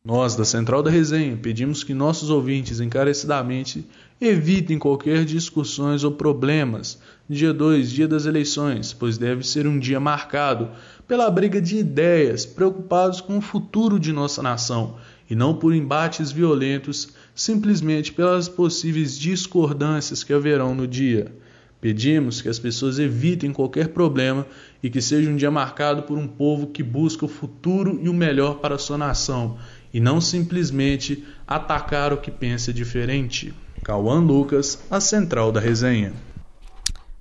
Nós, 0.05 0.35
da 0.35 0.45
Central 0.45 0.83
da 0.83 0.91
Resenha, 0.91 1.35
pedimos 1.35 1.83
que 1.83 1.95
nossos 1.95 2.29
ouvintes 2.29 2.79
encarecidamente 2.79 3.85
evitem 4.21 4.77
qualquer 4.77 5.25
discussões 5.25 6.03
ou 6.03 6.11
problemas 6.11 6.99
dia 7.29 7.53
2, 7.53 7.91
dia 7.91 8.07
das 8.07 8.25
eleições, 8.25 8.93
pois 8.93 9.17
deve 9.17 9.45
ser 9.45 9.67
um 9.67 9.77
dia 9.77 9.99
marcado 9.99 10.69
pela 11.07 11.29
briga 11.29 11.61
de 11.61 11.77
ideias, 11.77 12.45
preocupados 12.45 13.19
com 13.19 13.37
o 13.37 13.41
futuro 13.41 13.99
de 13.99 14.13
nossa 14.13 14.41
nação 14.41 14.95
e 15.29 15.35
não 15.35 15.53
por 15.53 15.73
embates 15.73 16.31
violentos, 16.31 17.09
simplesmente 17.35 18.13
pelas 18.13 18.47
possíveis 18.47 19.17
discordâncias 19.17 20.23
que 20.23 20.33
haverão 20.33 20.73
no 20.73 20.87
dia. 20.87 21.31
Pedimos 21.79 22.41
que 22.41 22.49
as 22.49 22.57
pessoas 22.57 22.97
evitem 22.97 23.51
qualquer 23.51 23.89
problema 23.89 24.45
e 24.81 24.89
que 24.89 25.01
seja 25.01 25.29
um 25.29 25.35
dia 25.35 25.51
marcado 25.51 26.03
por 26.03 26.17
um 26.17 26.27
povo 26.27 26.67
que 26.67 26.81
busca 26.81 27.25
o 27.25 27.29
futuro 27.29 27.99
e 28.01 28.09
o 28.09 28.13
melhor 28.13 28.55
para 28.55 28.75
a 28.75 28.79
sua 28.79 28.97
nação, 28.97 29.57
e 29.93 29.99
não 29.99 30.19
simplesmente 30.19 31.23
atacar 31.45 32.13
o 32.13 32.17
que 32.17 32.31
pensa 32.31 32.73
diferente. 32.73 33.53
Cauã 33.83 34.19
Lucas, 34.19 34.79
a 34.89 34.99
central 34.99 35.51
da 35.51 35.59
resenha. 35.59 36.13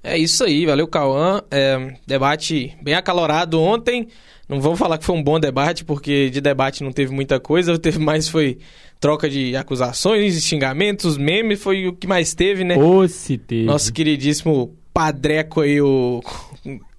É 0.06 0.16
isso 0.16 0.44
aí, 0.44 0.64
valeu 0.64 0.86
Cauã. 0.86 1.42
É, 1.50 1.94
debate 2.06 2.76
bem 2.80 2.94
acalorado 2.94 3.60
ontem. 3.60 4.06
Não 4.48 4.60
vamos 4.60 4.78
falar 4.78 4.98
que 4.98 5.04
foi 5.04 5.16
um 5.16 5.22
bom 5.22 5.40
debate, 5.40 5.84
porque 5.84 6.30
de 6.30 6.40
debate 6.40 6.84
não 6.84 6.92
teve 6.92 7.12
muita 7.12 7.40
coisa, 7.40 7.76
teve 7.76 7.98
mais 7.98 8.28
foi 8.28 8.58
troca 9.00 9.28
de 9.28 9.56
acusações, 9.56 10.40
xingamentos, 10.44 11.18
memes, 11.18 11.60
foi 11.60 11.88
o 11.88 11.92
que 11.92 12.06
mais 12.06 12.32
teve, 12.32 12.62
né? 12.62 12.76
Ou 12.76 13.08
se 13.08 13.36
teve. 13.36 13.64
Nosso 13.64 13.92
queridíssimo 13.92 14.72
padreco 14.94 15.60
aí, 15.60 15.80
o 15.80 16.22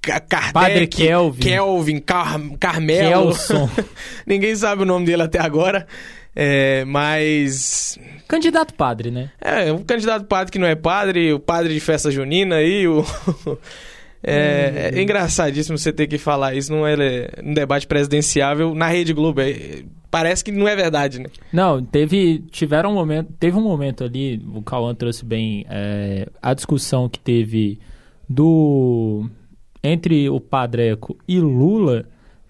Kardec, 0.01 0.53
Padre 0.53 0.87
Kelvin. 0.87 1.41
Kelvin, 1.41 1.99
Car 1.99 2.39
Carmelo. 2.59 3.27
Kelson. 3.27 3.69
Ninguém 4.27 4.55
sabe 4.55 4.83
o 4.83 4.85
nome 4.85 5.05
dele 5.05 5.23
até 5.23 5.39
agora. 5.39 5.87
É, 6.39 6.85
mas. 6.85 7.97
Candidato 8.27 8.75
padre, 8.75 9.09
né? 9.09 9.31
É, 9.41 9.73
um 9.73 9.83
candidato 9.83 10.25
padre 10.25 10.51
que 10.51 10.59
não 10.59 10.67
é 10.67 10.75
padre, 10.75 11.33
o 11.33 11.39
padre 11.39 11.73
de 11.73 11.79
festa 11.79 12.11
junina 12.11 12.57
aí, 12.57 12.87
o. 12.87 13.03
É, 14.23 14.91
é 14.95 15.01
engraçadíssimo 15.01 15.77
você 15.77 15.93
ter 15.93 16.07
que 16.07 16.17
falar 16.17 16.55
isso 16.55 16.73
num, 16.73 16.85
ele- 16.87 17.29
num 17.41 17.53
debate 17.53 17.85
presidenciável 17.87 18.73
na 18.73 18.87
Rede 18.87 19.13
Globo. 19.13 19.39
É, 19.39 19.83
parece 20.09 20.43
que 20.43 20.51
não 20.51 20.67
é 20.67 20.75
verdade, 20.75 21.19
né? 21.19 21.27
Não, 21.53 21.81
teve, 21.85 22.39
tiveram 22.51 22.91
um 22.91 22.95
momento, 22.95 23.31
teve 23.39 23.55
um 23.55 23.61
momento 23.61 24.03
ali, 24.03 24.43
o 24.53 24.61
Cauã 24.63 24.93
trouxe 24.95 25.23
bem 25.23 25.65
é, 25.69 26.27
a 26.41 26.53
discussão 26.55 27.07
que 27.07 27.19
teve 27.19 27.79
do 28.27 29.29
entre 29.83 30.27
o 30.29 30.41
Padreco 30.41 31.15
e 31.27 31.39
Lula, 31.39 32.03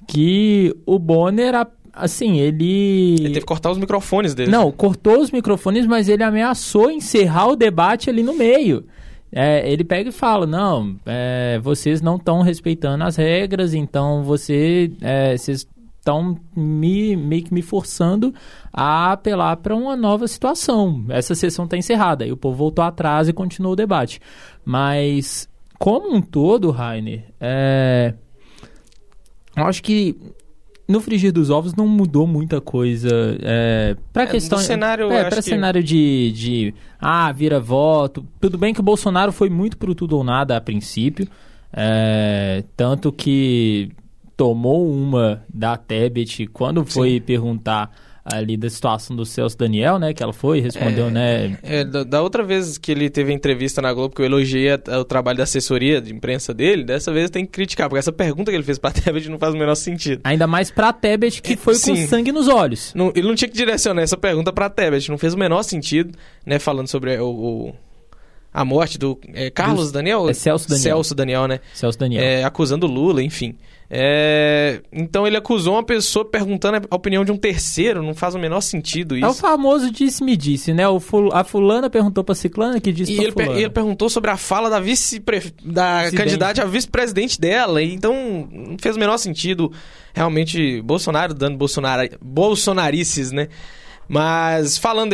que 0.08 0.74
o 0.86 0.98
Bonner, 0.98 1.54
assim, 1.98 2.40
ele, 2.40 3.16
Ele 3.20 3.28
teve 3.28 3.40
que 3.40 3.46
cortar 3.46 3.72
os 3.72 3.78
microfones 3.78 4.34
dele. 4.34 4.52
não 4.52 4.72
cortou 4.72 5.20
os 5.20 5.32
microfones, 5.32 5.86
mas 5.86 6.08
ele 6.10 6.24
ameaçou 6.24 6.92
encerrar 6.92 7.48
o 7.48 7.56
debate 7.56 8.10
ali 8.10 8.24
no 8.24 8.34
meio. 8.34 8.86
É, 9.32 9.70
ele 9.70 9.84
pega 9.84 10.10
e 10.10 10.14
fala, 10.14 10.48
não, 10.48 10.96
é, 11.06 11.60
vocês 11.62 12.02
não 12.02 12.16
estão 12.16 12.42
respeitando 12.42 13.04
as 13.04 13.18
regras, 13.18 13.74
então 13.74 14.24
você, 14.24 14.92
é, 15.02 15.36
vocês 15.36 15.68
estão 16.00 16.40
me, 16.56 17.16
meio 17.18 17.44
que 17.44 17.54
me 17.54 17.62
forçando 17.62 18.34
a 18.72 19.12
apelar 19.12 19.58
para 19.58 19.76
uma 19.76 19.98
nova 19.98 20.28
situação. 20.28 21.06
Essa 21.10 21.36
sessão 21.36 21.66
está 21.66 21.76
encerrada. 21.78 22.26
E 22.26 22.32
o 22.32 22.38
povo 22.38 22.56
voltou 22.56 22.84
atrás 22.86 23.28
e 23.28 23.34
continuou 23.34 23.74
o 23.74 23.76
debate. 23.76 24.22
Mas, 24.64 25.50
como 25.78 26.16
um 26.16 26.22
todo, 26.22 26.72
Rainer, 26.72 27.26
é, 27.42 28.14
eu 29.56 29.66
acho 29.66 29.84
que 29.84 30.16
no 30.88 31.02
frigir 31.02 31.32
dos 31.34 31.50
ovos 31.50 31.74
não 31.76 31.88
mudou 31.88 32.26
muita 32.26 32.62
coisa. 32.62 33.10
É, 33.42 33.96
para 34.14 34.24
É, 34.24 34.28
questão 34.28 34.58
cenário, 34.60 35.12
é, 35.12 35.26
para 35.26 35.38
que- 35.38 35.42
cenário 35.50 35.84
de, 35.84 36.32
de 36.32 36.74
ah 37.00 37.32
vira 37.32 37.60
voto. 37.60 38.26
Tudo 38.40 38.58
bem 38.58 38.74
que 38.74 38.80
o 38.80 38.84
Bolsonaro 38.84 39.32
foi 39.32 39.50
muito 39.50 39.78
pro 39.78 39.94
tudo 39.94 40.16
ou 40.18 40.24
nada 40.24 40.56
a 40.56 40.62
princípio 40.62 41.28
é, 41.74 42.64
tanto 42.78 43.12
que 43.12 43.92
tomou 44.38 44.90
uma 44.90 45.44
da 45.54 45.76
Tebet 45.76 46.48
quando 46.48 46.86
foi 46.86 47.20
perguntar 47.20 47.92
ali 48.32 48.58
da 48.58 48.70
situação 48.70 49.16
do 49.16 49.26
Celso 49.26 49.58
Daniel 49.58 49.98
né 50.00 50.14
que 50.14 50.22
ela 50.22 50.34
foi 50.34 50.58
e 50.60 50.62
respondeu 50.62 51.10
né 51.10 51.58
É, 51.64 51.84
da, 51.84 52.04
da 52.04 52.22
outra 52.22 52.44
vez 52.44 52.78
que 52.78 52.92
ele 52.92 53.10
teve 53.10 53.32
a 53.32 53.36
entrevista 53.36 53.82
na 53.82 53.94
Globo, 53.94 54.14
que 54.16 54.22
eu 54.22 54.26
elogiei 54.26 54.72
a- 54.72 55.00
o 55.00 55.04
trabalho 55.06 55.38
da 55.38 55.44
assessoria 55.44 56.02
de 56.02 56.14
imprensa 56.14 56.54
dele, 56.54 56.84
dessa 56.84 57.12
vez 57.12 57.30
tem 57.30 57.46
que 57.46 57.52
criticar, 57.52 57.88
porque 57.90 58.00
essa 58.00 58.12
pergunta 58.12 58.52
que 58.52 58.58
ele 58.58 58.64
fez 58.64 58.78
pra 58.78 58.92
Tebet 58.92 59.30
não 59.30 59.38
faz 59.40 59.54
o 59.54 59.58
menor 59.58 59.76
sentido. 59.76 60.22
ainda 60.24 60.46
mais 60.48 60.70
pra 60.70 60.92
Tebet 60.94 61.42
que 61.42 61.54
É, 61.54 61.56
foi 61.58 61.74
com 61.74 61.80
sim. 61.80 62.08
sangue 62.08 62.32
nos 62.32 62.48
olhos 62.48 62.94
Não- 62.94 63.12
ele 63.16 63.28
não 63.28 63.36
tinha 63.36 63.48
que 63.50 63.56
direcionar 63.56 64.02
essa 64.02 64.18
pergunta 64.18 64.52
pra 64.52 64.70
Tebet, 64.70 65.10
não 65.10 65.18
fez 65.18 65.34
o 65.34 65.38
menor 65.38 65.64
sentido, 65.64 66.18
né? 66.46 66.60
Falando 66.60 66.88
sobre 66.88 67.18
o, 67.18 67.28
o- 67.28 67.76
a 68.60 68.66
morte 68.66 68.98
do 68.98 69.20
é, 69.34 69.50
Carlos 69.50 69.88
Do- 69.88 69.94
Daniel? 69.94 70.30
é 70.30 70.34
Celso 70.34 70.68
Daniel. 70.68 70.84
Celso 70.84 71.16
Daniel, 71.16 71.48
né? 71.48 71.60
Celso 71.74 71.98
Daniel 72.00 72.24
É, 72.24 72.44
acusando 72.44 72.88
Lula, 72.88 73.22
enfim. 73.22 73.56
É, 73.90 74.82
então 74.92 75.26
ele 75.26 75.38
acusou 75.38 75.76
uma 75.76 75.84
pessoa 75.84 76.26
perguntando 76.26 76.86
a 76.92 76.96
opinião 76.96 77.24
de 77.24 77.32
um 77.32 77.38
terceiro, 77.38 78.04
não 78.04 78.14
faz 78.14 78.36
o 78.36 78.40
menor 78.40 78.60
sentido 78.62 79.16
É 79.18 79.26
o 79.26 79.32
isso. 79.32 79.40
famoso 79.40 79.90
disse-me 79.90 80.36
disse, 80.36 80.74
né? 80.74 80.88
O 80.90 81.00
ful- 81.00 81.30
a 81.34 81.44
fulana 81.44 81.90
perguntou 81.90 82.22
pra 82.24 82.36
ciclana 82.36 82.82
que 82.82 82.92
disse 82.92 83.14
E 83.14 83.16
pra 83.16 83.24
ele, 83.24 83.32
fulana. 83.32 83.60
ele 83.60 83.70
perguntou 83.70 84.10
sobre 84.10 84.30
a 84.30 84.36
fala 84.38 84.70
da 84.70 84.80
vice 84.80 85.20
da 85.20 86.00
Presidente. 86.02 86.16
candidata 86.18 86.62
a 86.64 86.66
vice-presidente 86.66 87.40
dela. 87.40 87.82
Então 87.82 88.14
não 88.52 88.76
fez 88.78 88.96
o 88.98 89.00
menor 89.00 89.18
sentido 89.18 89.72
realmente 90.14 90.82
Bolsonaro 90.82 91.34
dando 91.34 91.58
Bolsonaro, 91.58 92.10
bolsonarices, 92.22 93.32
né? 93.32 93.48
Mas 94.10 94.78
falando, 94.78 95.14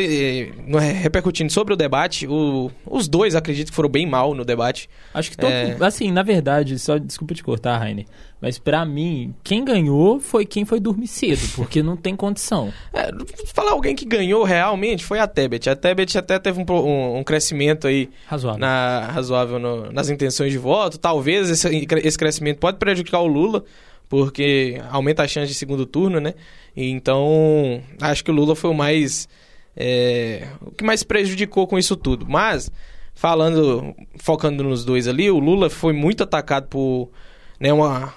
repercutindo 1.01 1.51
sobre 1.51 1.73
o 1.73 1.77
debate, 1.77 2.27
o- 2.27 2.69
os 2.85 3.07
dois 3.07 3.35
acredito 3.35 3.69
que 3.69 3.75
foram 3.75 3.89
bem 3.89 4.05
mal 4.05 4.33
no 4.33 4.45
debate. 4.45 4.89
Acho 5.13 5.31
que 5.31 5.37
todo, 5.37 5.51
É. 5.51 5.75
assim, 5.81 6.11
na 6.11 6.23
verdade, 6.23 6.77
só 6.79 6.97
desculpa 6.97 7.33
te 7.33 7.43
cortar, 7.43 7.77
Rainer, 7.77 8.05
mas 8.39 8.59
pra 8.59 8.85
mim, 8.85 9.33
quem 9.43 9.63
ganhou 9.65 10.19
foi 10.19 10.45
quem 10.45 10.63
foi 10.65 10.79
dormir 10.79 11.07
cedo, 11.07 11.41
porque 11.55 11.81
não 11.81 11.97
tem 11.97 12.15
condição. 12.15 12.71
É, 12.93 13.09
falar 13.53 13.71
alguém 13.71 13.95
que 13.95 14.05
ganhou 14.05 14.43
realmente 14.43 15.03
foi 15.03 15.17
a 15.19 15.27
Tebet. 15.27 15.69
A 15.69 15.75
Tebet 15.75 16.15
até 16.17 16.37
teve 16.37 16.59
um, 16.61 16.65
um- 16.73 17.17
um 17.17 17.23
crescimento 17.23 17.87
aí 17.87 18.09
Razoável. 18.27 18.59
na, 18.59 19.07
razoável 19.11 19.57
no- 19.59 19.91
nas 19.91 20.09
intenções 20.09 20.51
de 20.51 20.57
voto. 20.59 20.97
Talvez 20.99 21.49
esse, 21.49 21.87
esse 22.03 22.17
crescimento 22.17 22.59
pode 22.59 22.77
prejudicar 22.77 23.19
o 23.19 23.27
Lula, 23.27 23.63
porque 24.09 24.79
aumenta 24.91 25.23
a 25.23 25.27
chance 25.27 25.47
de 25.51 25.55
segundo 25.55 25.85
turno, 25.85 26.19
né? 26.19 26.33
Então, 26.75 27.81
acho 28.01 28.23
que 28.23 28.31
o 28.31 28.33
Lula 28.33 28.55
foi 28.55 28.69
o 28.69 28.73
mais. 28.73 29.27
é, 29.75 30.47
o 30.61 30.71
que 30.71 30.83
mais 30.83 31.03
prejudicou 31.03 31.65
com 31.67 31.77
isso 31.79 31.95
tudo. 31.95 32.25
Mas, 32.27 32.71
falando, 33.13 33.95
focando 34.17 34.63
nos 34.63 34.83
dois 34.85 35.07
ali, 35.07 35.29
o 35.31 35.39
Lula 35.39 35.69
foi 35.69 35.93
muito 35.93 36.23
atacado 36.23 36.67
por 36.67 37.09
né, 37.59 37.71
uma, 37.73 38.13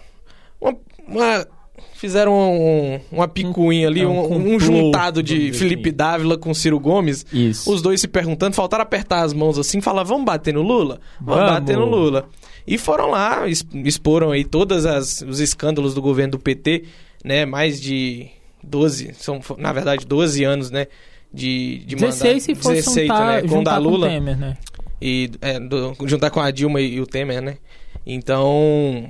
uma, 0.61 0.77
uma- 1.07 1.47
Fizeram 1.95 2.33
um- 2.35 3.01
uma 3.11 3.27
picuinha 3.27 3.89
ali, 3.89 4.01
é, 4.03 4.07
um 4.07 4.33
um, 4.35 4.55
um 4.55 4.61
juntado 4.61 5.23
de 5.23 5.47
dizer 5.51 5.59
Felipe 5.59 5.89
assim. 5.89 5.97
Dávila 5.97 6.37
com 6.37 6.53
Ciro 6.53 6.79
Gomes. 6.79 7.25
Isso. 7.33 7.73
Os 7.73 7.81
dois 7.81 8.01
se 8.03 8.07
perguntando, 8.09 8.55
faltaram 8.55 8.83
apertar 8.83 9.23
as 9.23 9.33
mãos 9.33 9.59
assim, 9.59 9.81
falar, 9.81 10.03
vamos 10.03 10.25
bater 10.27 10.53
no 10.53 10.61
Lula? 10.63 11.01
Vamos, 11.19 11.41
Vamos. 11.45 11.53
bater 11.61 11.77
no 11.77 11.87
Lula. 11.87 12.29
E 12.67 12.77
foram 12.79 13.11
lá, 13.11 13.45
exporam 13.85 14.33
aí 14.33 14.45
todos 14.45 14.85
os 15.23 15.39
escândalos 15.41 15.95
do 15.95 16.03
governo 16.03 16.33
do 16.33 16.39
PT, 16.39 16.85
né? 17.25 17.45
Mais 17.47 17.81
de 17.81 18.27
12, 18.63 19.15
são 19.15 19.41
na 19.59 19.73
verdade 19.73 20.05
12 20.07 20.43
anos, 20.45 20.71
né? 20.71 20.87
De, 21.33 21.79
de 21.87 21.97
16 21.97 22.43
se 22.43 22.55
for 22.55 22.73
16, 22.75 23.07
juntar, 23.09 23.27
né? 23.27 23.41
Com 23.43 23.47
o 23.47 23.51
juntar 23.51 23.71
da 23.73 23.77
com 23.77 23.83
Lula 23.91 24.09
Temer, 24.09 24.37
né? 24.39 24.57
e 25.01 25.31
é, 25.43 25.61
do- 25.61 25.95
juntar 26.07 26.31
com 26.31 26.41
a 26.41 26.51
Dilma 26.51 26.81
e 26.81 27.01
o 27.01 27.07
Temer, 27.07 27.41
né? 27.43 27.59
Então 28.07 29.09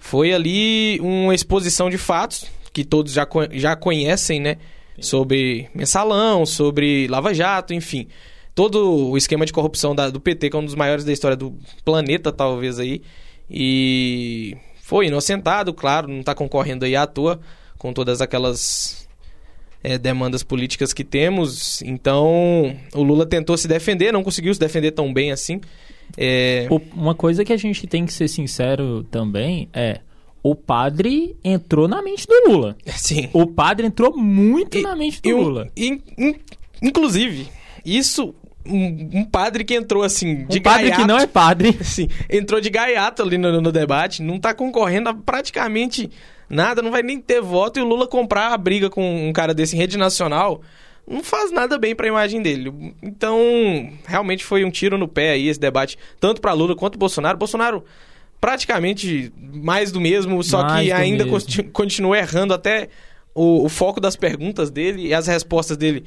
foi 0.00 0.32
ali 0.32 0.98
uma 1.00 1.34
exposição 1.34 1.88
de 1.88 1.98
fatos 1.98 2.46
que 2.72 2.84
todos 2.84 3.12
já, 3.12 3.26
já 3.52 3.76
conhecem, 3.76 4.40
né? 4.40 4.56
Sobre 5.00 5.68
mensalão, 5.74 6.46
sobre 6.46 7.06
Lava 7.08 7.34
Jato, 7.34 7.74
enfim. 7.74 8.06
Todo 8.54 9.10
o 9.10 9.16
esquema 9.16 9.44
de 9.44 9.52
corrupção 9.52 9.94
da- 9.94 10.10
do 10.10 10.20
PT, 10.20 10.48
que 10.50 10.56
é 10.56 10.58
um 10.58 10.64
dos 10.64 10.74
maiores 10.76 11.04
da 11.04 11.12
história 11.12 11.36
do 11.36 11.54
planeta, 11.84 12.30
talvez 12.30 12.78
aí. 12.78 13.02
E 13.50 14.56
foi 14.82 15.06
inocentado, 15.08 15.72
claro, 15.74 16.08
não 16.08 16.20
está 16.20 16.34
concorrendo 16.34 16.84
aí 16.84 16.94
à 16.94 17.06
toa 17.06 17.40
com 17.78 17.92
todas 17.92 18.20
aquelas 18.20 19.08
é, 19.82 19.98
demandas 19.98 20.42
políticas 20.42 20.92
que 20.94 21.04
temos. 21.04 21.82
Então, 21.82 22.74
o 22.94 23.02
Lula 23.02 23.26
tentou 23.26 23.56
se 23.58 23.68
defender, 23.68 24.12
não 24.12 24.22
conseguiu 24.24 24.54
se 24.54 24.60
defender 24.60 24.92
tão 24.92 25.12
bem 25.12 25.30
assim. 25.30 25.60
É, 26.16 26.66
Uma 26.94 27.14
coisa 27.14 27.44
que 27.44 27.52
a 27.52 27.56
gente 27.56 27.86
tem 27.86 28.06
que 28.06 28.12
ser 28.12 28.28
sincero 28.28 29.02
também 29.10 29.68
é 29.74 30.00
o 30.42 30.54
padre 30.54 31.36
entrou 31.42 31.86
na 31.88 32.00
mente 32.02 32.26
do 32.26 32.50
Lula. 32.50 32.76
sim. 32.96 33.28
O 33.32 33.46
padre 33.46 33.86
entrou 33.86 34.16
muito 34.16 34.78
E- 34.78 34.82
na 34.82 34.94
mente 34.96 35.20
do 35.20 35.28
E 35.28 35.34
um- 35.34 35.40
Lula. 35.42 35.68
in- 35.76 36.00
in- 36.18 36.34
inclusive, 36.82 37.48
isso, 37.84 38.34
um, 38.66 39.20
um 39.20 39.24
padre 39.24 39.64
que 39.64 39.74
entrou 39.74 40.02
assim, 40.02 40.44
de 40.46 40.58
Um 40.58 40.62
padre 40.62 40.84
gaiato, 40.84 41.02
que 41.02 41.08
não 41.08 41.18
é 41.18 41.26
padre. 41.26 41.76
Sim, 41.84 42.08
entrou 42.30 42.60
de 42.60 42.70
gaiato 42.70 43.22
ali 43.22 43.36
no, 43.38 43.60
no 43.60 43.70
debate, 43.72 44.22
não 44.22 44.38
tá 44.38 44.54
concorrendo 44.54 45.08
a 45.08 45.14
praticamente 45.14 46.10
nada, 46.48 46.82
não 46.82 46.90
vai 46.90 47.02
nem 47.02 47.20
ter 47.20 47.40
voto 47.40 47.78
e 47.78 47.82
o 47.82 47.84
Lula 47.86 48.06
comprar 48.06 48.52
a 48.52 48.56
briga 48.58 48.88
com 48.90 49.28
um 49.28 49.32
cara 49.32 49.52
desse 49.54 49.76
em 49.76 49.78
rede 49.78 49.96
nacional 49.98 50.62
não 51.06 51.22
faz 51.22 51.52
nada 51.52 51.76
bem 51.76 51.94
pra 51.94 52.06
imagem 52.08 52.40
dele. 52.40 52.94
Então, 53.02 53.38
realmente 54.06 54.42
foi 54.42 54.64
um 54.64 54.70
tiro 54.70 54.96
no 54.96 55.06
pé 55.06 55.32
aí 55.32 55.48
esse 55.48 55.60
debate, 55.60 55.98
tanto 56.18 56.40
pra 56.40 56.54
Lula 56.54 56.74
quanto 56.74 56.98
Bolsonaro. 56.98 57.36
Bolsonaro 57.36 57.84
praticamente 58.40 59.32
mais 59.38 59.90
do 59.92 60.00
mesmo, 60.00 60.42
só 60.42 60.62
Mais 60.62 60.86
que 60.86 60.92
ainda 60.92 61.24
mesmo. 61.24 61.38
conti- 61.38 61.62
continua 61.64 62.18
errando 62.18 62.52
até 62.54 62.88
o, 63.34 63.64
o 63.64 63.68
foco 63.68 64.00
das 64.00 64.16
perguntas 64.16 64.70
dele 64.70 65.08
e 65.08 65.14
as 65.14 65.26
respostas 65.26 65.76
dele. 65.76 66.04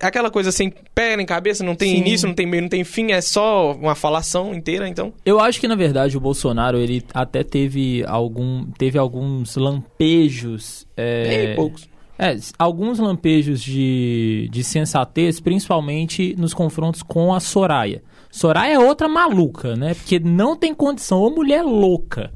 Aquela 0.00 0.30
coisa 0.30 0.50
sem 0.50 0.72
pé 0.94 1.16
nem 1.16 1.24
cabeça, 1.24 1.64
não 1.64 1.74
tem 1.74 1.90
Sim. 1.90 2.00
início, 2.00 2.28
não 2.28 2.34
tem 2.34 2.46
meio, 2.46 2.62
não 2.62 2.68
tem 2.68 2.84
fim, 2.84 3.12
é 3.12 3.20
só 3.20 3.72
uma 3.72 3.94
falação 3.94 4.52
inteira, 4.52 4.88
então. 4.88 5.12
Eu 5.24 5.40
acho 5.40 5.60
que 5.60 5.68
na 5.68 5.76
verdade 5.76 6.16
o 6.16 6.20
Bolsonaro 6.20 6.76
ele 6.78 7.02
até 7.14 7.42
teve 7.42 8.04
algum 8.06 8.66
teve 8.72 8.98
alguns 8.98 9.56
lampejos 9.56 10.86
é, 10.96 11.54
poucos. 11.54 11.88
é, 12.18 12.36
alguns 12.58 12.98
lampejos 12.98 13.62
de, 13.62 14.48
de 14.50 14.64
sensatez, 14.64 15.40
principalmente 15.40 16.34
nos 16.36 16.52
confrontos 16.52 17.02
com 17.02 17.32
a 17.32 17.40
Soraya. 17.40 18.02
Soraya 18.30 18.74
é 18.74 18.78
outra 18.78 19.08
maluca, 19.08 19.76
né? 19.76 19.94
Porque 19.94 20.18
não 20.18 20.56
tem 20.56 20.74
condição, 20.74 21.22
ô 21.22 21.30
mulher 21.30 21.62
louca. 21.62 22.32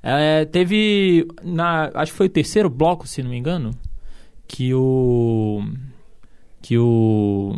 É, 0.00 0.44
teve, 0.44 1.26
na, 1.42 1.90
acho 1.94 2.12
que 2.12 2.18
foi 2.18 2.26
o 2.26 2.30
terceiro 2.30 2.70
bloco, 2.70 3.06
se 3.06 3.22
não 3.22 3.30
me 3.30 3.36
engano, 3.36 3.72
que 4.46 4.72
o 4.72 5.62
que 6.62 6.78
o 6.78 7.54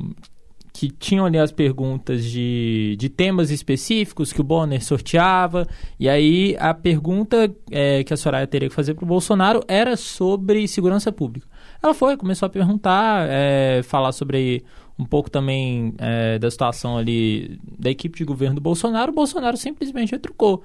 que 0.74 0.90
tinham 0.90 1.24
ali 1.24 1.38
as 1.38 1.52
perguntas 1.52 2.24
de, 2.24 2.96
de 2.98 3.08
temas 3.08 3.52
específicos 3.52 4.32
que 4.32 4.40
o 4.40 4.44
Bonner 4.44 4.84
sorteava, 4.84 5.68
e 6.00 6.08
aí 6.08 6.56
a 6.58 6.74
pergunta 6.74 7.48
é, 7.70 8.02
que 8.02 8.12
a 8.12 8.16
Soraya 8.16 8.44
teria 8.44 8.68
que 8.68 8.74
fazer 8.74 8.94
para 8.94 9.04
o 9.04 9.06
Bolsonaro 9.06 9.62
era 9.68 9.96
sobre 9.96 10.66
segurança 10.66 11.12
pública. 11.12 11.46
Ela 11.80 11.94
foi, 11.94 12.16
começou 12.16 12.46
a 12.46 12.50
perguntar, 12.50 13.28
é, 13.30 13.82
falar 13.84 14.10
sobre 14.10 14.64
um 14.98 15.04
pouco 15.04 15.30
também 15.30 15.94
é, 15.98 16.40
da 16.40 16.50
situação 16.50 16.98
ali 16.98 17.56
da 17.78 17.90
equipe 17.90 18.18
de 18.18 18.24
governo 18.24 18.56
do 18.56 18.60
Bolsonaro, 18.60 19.12
o 19.12 19.14
Bolsonaro 19.14 19.56
simplesmente 19.56 20.10
retrucou. 20.10 20.64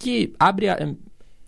Que 0.00 0.32
abre, 0.36 0.66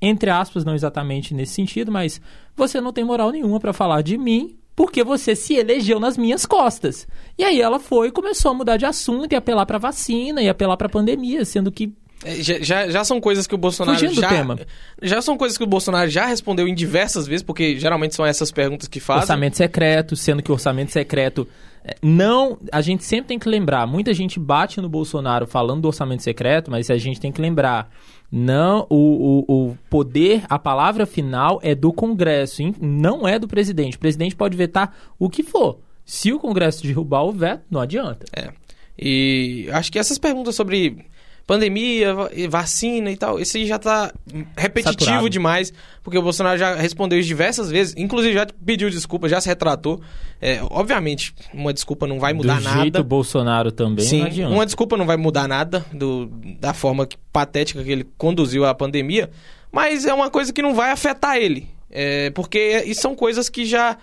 entre 0.01 0.31
aspas, 0.31 0.65
não 0.65 0.77
exatamente 0.77 1.35
nesse 1.35 1.55
sentido, 1.55 1.91
mas 1.91 2.21
você 2.55 2.81
não 2.81 2.93
tem 2.93 3.03
moral 3.03 3.33
nenhuma 3.33 3.59
para 3.59 3.73
falar 3.73 4.03
de 4.03 4.17
mim 4.17 4.57
porque 4.77 5.03
você 5.03 5.35
se 5.35 5.55
elegeu 5.55 5.99
nas 5.99 6.17
minhas 6.19 6.45
costas. 6.47 7.09
E 7.39 7.43
aí 7.43 7.61
ela 7.61 7.81
foi 7.81 8.09
e 8.09 8.13
começou 8.13 8.51
a 8.51 8.55
mudar 8.55 8.77
de 8.77 8.85
assunto 8.85 9.33
e 9.33 9.35
apelar 9.35 9.65
para 9.67 9.79
vacina 9.79 10.43
e 10.43 10.49
apelar 10.49 10.77
para 10.77 10.89
pandemia, 10.89 11.45
sendo 11.47 11.73
que 11.73 11.93
É, 12.25 12.35
Já, 12.43 12.59
já, 12.61 12.89
já 12.89 13.05
são 13.05 13.21
coisas 13.21 13.47
que 13.47 13.55
o 13.55 13.59
Bolsonaro 13.59 13.99
Fugindo 13.99 14.15
do 14.15 14.21
já. 14.21 14.29
tema. 14.29 14.59
Já 15.03 15.21
são 15.23 15.37
coisas 15.37 15.57
que 15.59 15.65
o 15.65 15.67
Bolsonaro 15.67 16.09
já 16.11 16.27
respondeu 16.27 16.69
em 16.69 16.75
diversas 16.75 17.27
vezes, 17.27 17.43
porque 17.43 17.79
geralmente 17.79 18.15
são 18.15 18.25
essas 18.25 18.53
perguntas 18.53 18.87
que 18.87 19.01
fazem. 19.01 19.23
orçamento 19.23 19.57
secreto, 19.57 20.15
sendo 20.15 20.43
que 20.43 20.51
o 20.51 20.55
orçamento 20.55 20.93
secreto 20.93 21.49
é, 21.85 21.95
não, 22.03 22.59
a 22.73 22.81
gente 22.81 23.05
sempre 23.05 23.29
tem 23.29 23.39
que 23.39 23.49
lembrar, 23.49 23.87
muita 23.87 24.13
gente 24.13 24.41
bate 24.41 24.81
no 24.81 24.89
Bolsonaro 24.89 25.47
falando 25.47 25.83
do 25.83 25.89
orçamento 25.89 26.23
secreto, 26.23 26.71
mas 26.71 26.91
a 26.91 26.97
gente 26.99 27.21
tem 27.21 27.31
que 27.31 27.41
lembrar, 27.41 27.89
não, 28.31 28.87
o, 28.91 29.45
o, 29.49 29.69
o 29.69 29.79
poder, 29.89 30.45
a 30.49 30.59
palavra 30.59 31.07
final 31.07 31.61
é 31.63 31.75
do 31.75 31.93
Congresso, 31.93 32.63
não 32.81 33.27
é 33.27 33.39
do 33.39 33.47
presidente. 33.49 33.97
O 33.97 34.01
presidente 34.01 34.35
pode 34.35 34.57
vetar 34.57 34.95
o 35.19 35.31
que 35.31 35.43
for. 35.43 35.79
Se 36.05 36.33
o 36.33 36.39
Congresso 36.39 36.83
derrubar 36.83 37.25
o 37.25 37.33
veto, 37.33 37.65
não 37.71 37.81
adianta. 37.81 38.27
É. 38.35 38.53
E 38.99 39.69
acho 39.73 39.93
que 39.93 39.99
essas 39.99 40.19
perguntas 40.19 40.55
sobre 40.55 41.07
pandemia, 41.47 42.13
va- 42.15 42.31
vacina 42.49 43.11
e 43.11 43.17
tal, 43.17 43.39
isso 43.39 43.57
aí 43.57 43.67
já 43.67 43.79
tá 43.79 44.13
repetitivo 44.57 45.01
Saturado. 45.01 45.31
demais, 45.31 45.73
porque 46.03 46.19
o 46.19 46.23
Bolsonaro 46.23 46.59
já 46.59 46.75
respondeu 46.75 47.19
isso 47.19 47.29
diversas 47.29 47.71
vezes, 47.71 47.95
inclusive 47.97 48.35
já 48.35 48.47
pediu 48.65 48.91
desculpa, 48.91 49.29
já 49.29 49.41
se 49.41 49.49
retratou. 49.49 50.01
É, 50.41 50.61
obviamente, 50.71 51.35
uma 51.55 51.73
desculpa 51.73 52.07
não 52.07 52.19
vai 52.19 52.33
mudar 52.33 52.59
do 52.59 52.65
nada. 52.65 52.81
jeito 52.83 53.05
Bolsonaro 53.05 53.71
também, 53.71 54.05
Sim, 54.05 54.19
não 54.21 54.27
adianta. 54.27 54.55
uma 54.55 54.67
desculpa 54.67 54.97
não 54.97 55.07
vai 55.07 55.17
mudar 55.17 55.47
nada 55.47 55.87
do, 55.93 56.27
da 56.61 56.75
forma 56.75 57.07
que- 57.07 57.17
patética 57.33 57.83
que 57.85 57.91
ele 57.91 58.07
conduziu 58.19 58.65
a 58.65 58.75
pandemia, 58.75 59.31
mas 59.71 60.05
é 60.05 60.13
uma 60.13 60.29
coisa 60.31 60.53
que 60.53 60.61
não 60.63 60.75
vai 60.75 60.91
afetar 60.91 61.37
ele. 61.37 61.69
É, 61.91 62.31
porque 62.31 62.93
são 62.95 63.15
coisas 63.15 63.49
que 63.49 63.65
já 63.65 63.97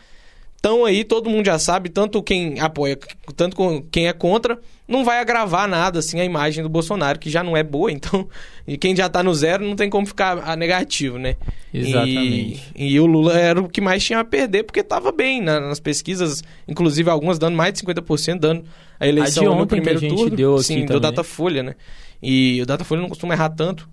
estão 0.63 0.85
aí, 0.85 1.03
todo 1.03 1.29
mundo 1.29 1.45
já 1.45 1.59
sabe, 1.59 1.89
tanto 1.89 2.23
quem 2.23 2.57
apoia, 2.61 2.97
tanto 3.35 3.57
quem 3.91 4.07
é 4.07 4.13
contra, 4.13 4.57
não 4.87 5.03
vai 5.03 5.19
agravar 5.19 5.67
nada 5.67 5.99
assim 5.99 6.21
a 6.21 6.23
imagem 6.23 6.63
do 6.63 6.69
Bolsonaro, 6.69 7.19
que 7.19 7.29
já 7.29 7.43
não 7.43 7.57
é 7.57 7.61
boa, 7.61 7.91
então, 7.91 8.29
e 8.65 8.77
quem 8.77 8.95
já 8.95 9.09
tá 9.09 9.21
no 9.21 9.33
zero 9.35 9.65
não 9.67 9.75
tem 9.75 9.89
como 9.89 10.07
ficar 10.07 10.37
a 10.39 10.55
negativo, 10.55 11.17
né? 11.19 11.35
Exatamente. 11.73 12.63
E, 12.77 12.93
e 12.93 12.99
o 12.99 13.05
Lula 13.05 13.37
era 13.37 13.59
o 13.59 13.67
que 13.67 13.81
mais 13.81 14.01
tinha 14.05 14.19
a 14.19 14.23
perder, 14.23 14.63
porque 14.63 14.81
tava 14.81 15.11
bem 15.11 15.41
na- 15.41 15.59
nas 15.59 15.81
pesquisas, 15.81 16.41
inclusive 16.65 17.09
algumas 17.09 17.37
dando 17.37 17.57
mais 17.57 17.73
de 17.73 17.79
50%, 17.79 18.39
dando 18.39 18.63
a 18.97 19.05
eleição 19.05 19.43
de 19.43 19.49
no 19.49 19.55
ontem 19.55 19.75
que 19.75 19.81
primeiro 19.81 19.97
a 19.97 20.01
gente 20.01 20.15
turno. 20.15 20.35
deu 20.37 20.55
aqui 20.55 20.63
Sim, 20.63 20.81
do 20.81 20.87
também. 20.87 21.01
Datafolha, 21.01 21.61
né? 21.61 21.75
E 22.21 22.61
o 22.61 22.65
Datafolha 22.65 23.01
não 23.01 23.09
costuma 23.09 23.33
errar 23.33 23.49
tanto, 23.49 23.89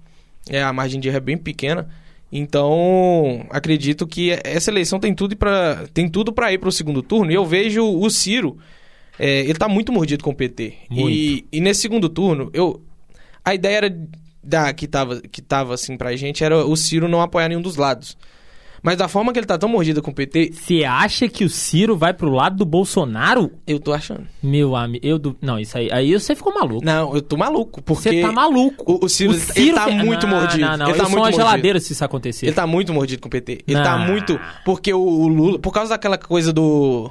é, 0.48 0.62
a 0.62 0.72
margem 0.72 1.00
de 1.00 1.08
erro 1.08 1.16
é 1.16 1.20
bem 1.20 1.36
pequena. 1.36 1.88
Então, 2.32 3.44
acredito 3.50 4.06
que 4.06 4.30
essa 4.44 4.70
eleição 4.70 5.00
tem 5.00 5.14
tudo 5.14 5.36
para 5.36 5.86
tem 5.92 6.08
tudo 6.08 6.32
para 6.32 6.52
ir 6.52 6.58
para 6.58 6.68
o 6.68 6.72
segundo 6.72 7.02
turno. 7.02 7.32
E 7.32 7.34
eu 7.34 7.44
vejo 7.44 7.84
o 7.84 8.08
Ciro, 8.08 8.56
é, 9.18 9.40
ele 9.40 9.54
tá 9.54 9.68
muito 9.68 9.92
mordido 9.92 10.22
com 10.22 10.30
o 10.30 10.34
PT. 10.34 10.74
Muito. 10.88 11.10
E, 11.10 11.46
e 11.52 11.60
nesse 11.60 11.80
segundo 11.80 12.08
turno, 12.08 12.48
eu 12.54 12.80
a 13.44 13.54
ideia 13.54 13.76
era 13.76 13.98
da 14.42 14.72
que 14.72 14.86
tava 14.86 15.20
que 15.20 15.42
tava 15.42 15.74
assim 15.74 15.96
pra 15.96 16.14
gente 16.16 16.42
era 16.44 16.64
o 16.64 16.76
Ciro 16.76 17.08
não 17.08 17.20
apoiar 17.20 17.48
nenhum 17.48 17.62
dos 17.62 17.76
lados. 17.76 18.16
Mas 18.82 18.96
da 18.96 19.08
forma 19.08 19.32
que 19.32 19.38
ele 19.38 19.46
tá 19.46 19.58
tão 19.58 19.68
mordido 19.68 20.00
com 20.02 20.10
o 20.10 20.14
PT, 20.14 20.52
Você 20.52 20.84
acha 20.84 21.28
que 21.28 21.44
o 21.44 21.48
Ciro 21.50 21.96
vai 21.96 22.12
pro 22.14 22.30
lado 22.30 22.56
do 22.56 22.64
Bolsonaro? 22.64 23.50
eu 23.66 23.78
tô 23.78 23.92
achando. 23.92 24.26
Meu 24.42 24.74
amigo, 24.74 25.06
eu 25.06 25.18
du- 25.18 25.36
não, 25.40 25.58
isso 25.58 25.76
aí, 25.76 25.88
aí 25.92 26.12
você 26.12 26.34
ficou 26.34 26.52
maluco. 26.54 26.84
Não, 26.84 27.14
eu 27.14 27.22
tô 27.22 27.36
maluco, 27.36 27.82
porque 27.82 28.08
Você 28.10 28.20
tá 28.22 28.32
maluco. 28.32 28.84
O, 29.00 29.04
o 29.04 29.08
Ciro, 29.08 29.34
ele 29.54 29.72
tá 29.74 29.84
fe- 29.86 29.92
muito 29.92 30.26
não, 30.26 30.38
mordido. 30.40 30.60
Não, 30.66 30.76
não, 30.76 30.88
ele 30.88 30.96
tá 30.96 31.02
muito 31.04 31.14
uma 31.16 31.20
mordido. 31.22 31.42
geladeira 31.42 31.80
se 31.80 31.92
isso 31.92 32.04
acontecer. 32.04 32.46
Ele 32.46 32.54
tá 32.54 32.66
muito 32.66 32.92
mordido 32.92 33.20
com 33.22 33.28
o 33.28 33.30
PT. 33.30 33.60
Ele 33.66 33.82
tá 33.82 33.98
Não. 33.98 34.06
muito. 34.06 34.38
Porque 34.64 34.92
o, 34.92 35.00
o 35.00 35.28
Lula. 35.28 35.58
Por 35.58 35.72
causa 35.72 35.90
daquela 35.90 36.16
coisa 36.18 36.52
do. 36.52 37.10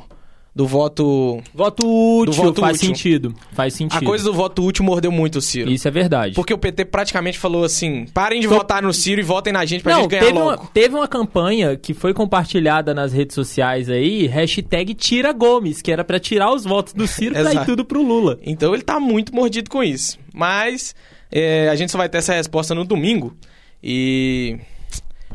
Do 0.60 0.68
voto. 0.68 1.42
Voto 1.56 1.88
útil, 1.88 2.34
voto 2.34 2.60
faz 2.60 2.76
útil. 2.80 2.88
sentido. 2.90 3.34
Faz 3.54 3.74
sentido. 3.74 4.04
A 4.04 4.06
coisa 4.06 4.26
do 4.26 4.34
voto 4.34 4.62
útil 4.62 4.84
mordeu 4.84 5.10
muito 5.10 5.38
o 5.38 5.42
Ciro. 5.42 5.72
Isso 5.72 5.88
é 5.88 5.92
verdade. 5.92 6.36
Porque 6.36 6.54
o 6.54 6.58
PT 6.58 6.84
praticamente 6.84 7.40
falou 7.40 7.64
assim: 7.64 8.06
parem 8.14 8.42
de 8.42 8.48
Tô- 8.50 8.56
votar 8.56 8.84
no 8.84 8.92
Ciro 8.92 9.22
e 9.22 9.24
votem 9.24 9.54
na 9.54 9.64
gente 9.64 9.82
pra 9.82 9.94
não, 9.94 10.02
gente 10.02 10.10
ganhar 10.12 10.26
teve 10.26 10.38
uma, 10.38 10.52
logo. 10.52 10.68
teve 10.74 10.96
uma 10.96 11.08
campanha 11.08 11.78
que 11.78 11.94
foi 11.94 12.14
compartilhada 12.14 12.94
nas 12.94 13.14
redes 13.14 13.36
sociais 13.36 13.90
aí, 13.90 14.28
hashtag 14.28 14.94
Tira 14.96 15.32
Gomes, 15.32 15.82
que 15.82 15.94
era 15.94 16.04
pra 16.04 16.20
tirar 16.20 16.52
os 16.54 16.66
votos 16.66 16.92
do 16.92 17.08
Ciro 17.08 17.36
e 17.40 17.42
dar 17.42 17.52
Exato. 17.52 17.66
tudo 17.66 17.86
pro 17.86 18.04
Lula. 18.04 18.38
Então 18.46 18.74
ele 18.74 18.84
tá 18.84 19.00
muito 19.00 19.34
mordido 19.34 19.70
com 19.70 19.82
isso. 19.82 20.20
Mas 20.34 20.94
é, 21.32 21.70
a 21.70 21.76
gente 21.78 21.90
só 21.90 21.98
vai 21.98 22.10
ter 22.10 22.18
essa 22.18 22.34
resposta 22.34 22.76
no 22.76 22.84
domingo. 22.84 23.34
E. 23.82 24.58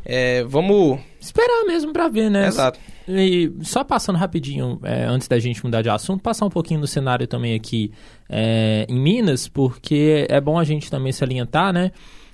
é, 0.04 0.44
vamos. 0.44 1.00
Esperar 1.18 1.64
mesmo 1.66 1.94
pra 1.94 2.08
ver, 2.08 2.30
né? 2.30 2.46
Exato. 2.46 2.78
E 3.06 3.52
só 3.62 3.84
passando 3.84 4.16
rapidinho, 4.16 4.80
é, 4.82 5.04
antes 5.04 5.28
da 5.28 5.38
gente 5.38 5.62
mudar 5.64 5.82
de 5.82 5.90
assunto, 5.90 6.22
passar 6.22 6.46
um 6.46 6.50
pouquinho 6.50 6.80
no 6.80 6.86
cenário 6.86 7.26
também 7.26 7.54
aqui 7.54 7.92
é, 8.28 8.86
em 8.88 8.98
Minas, 8.98 9.46
porque 9.46 10.26
é 10.28 10.40
bom 10.40 10.58
a 10.58 10.64
gente 10.64 10.90
também 10.90 11.12
salientar, 11.12 11.72
né? 11.72 11.92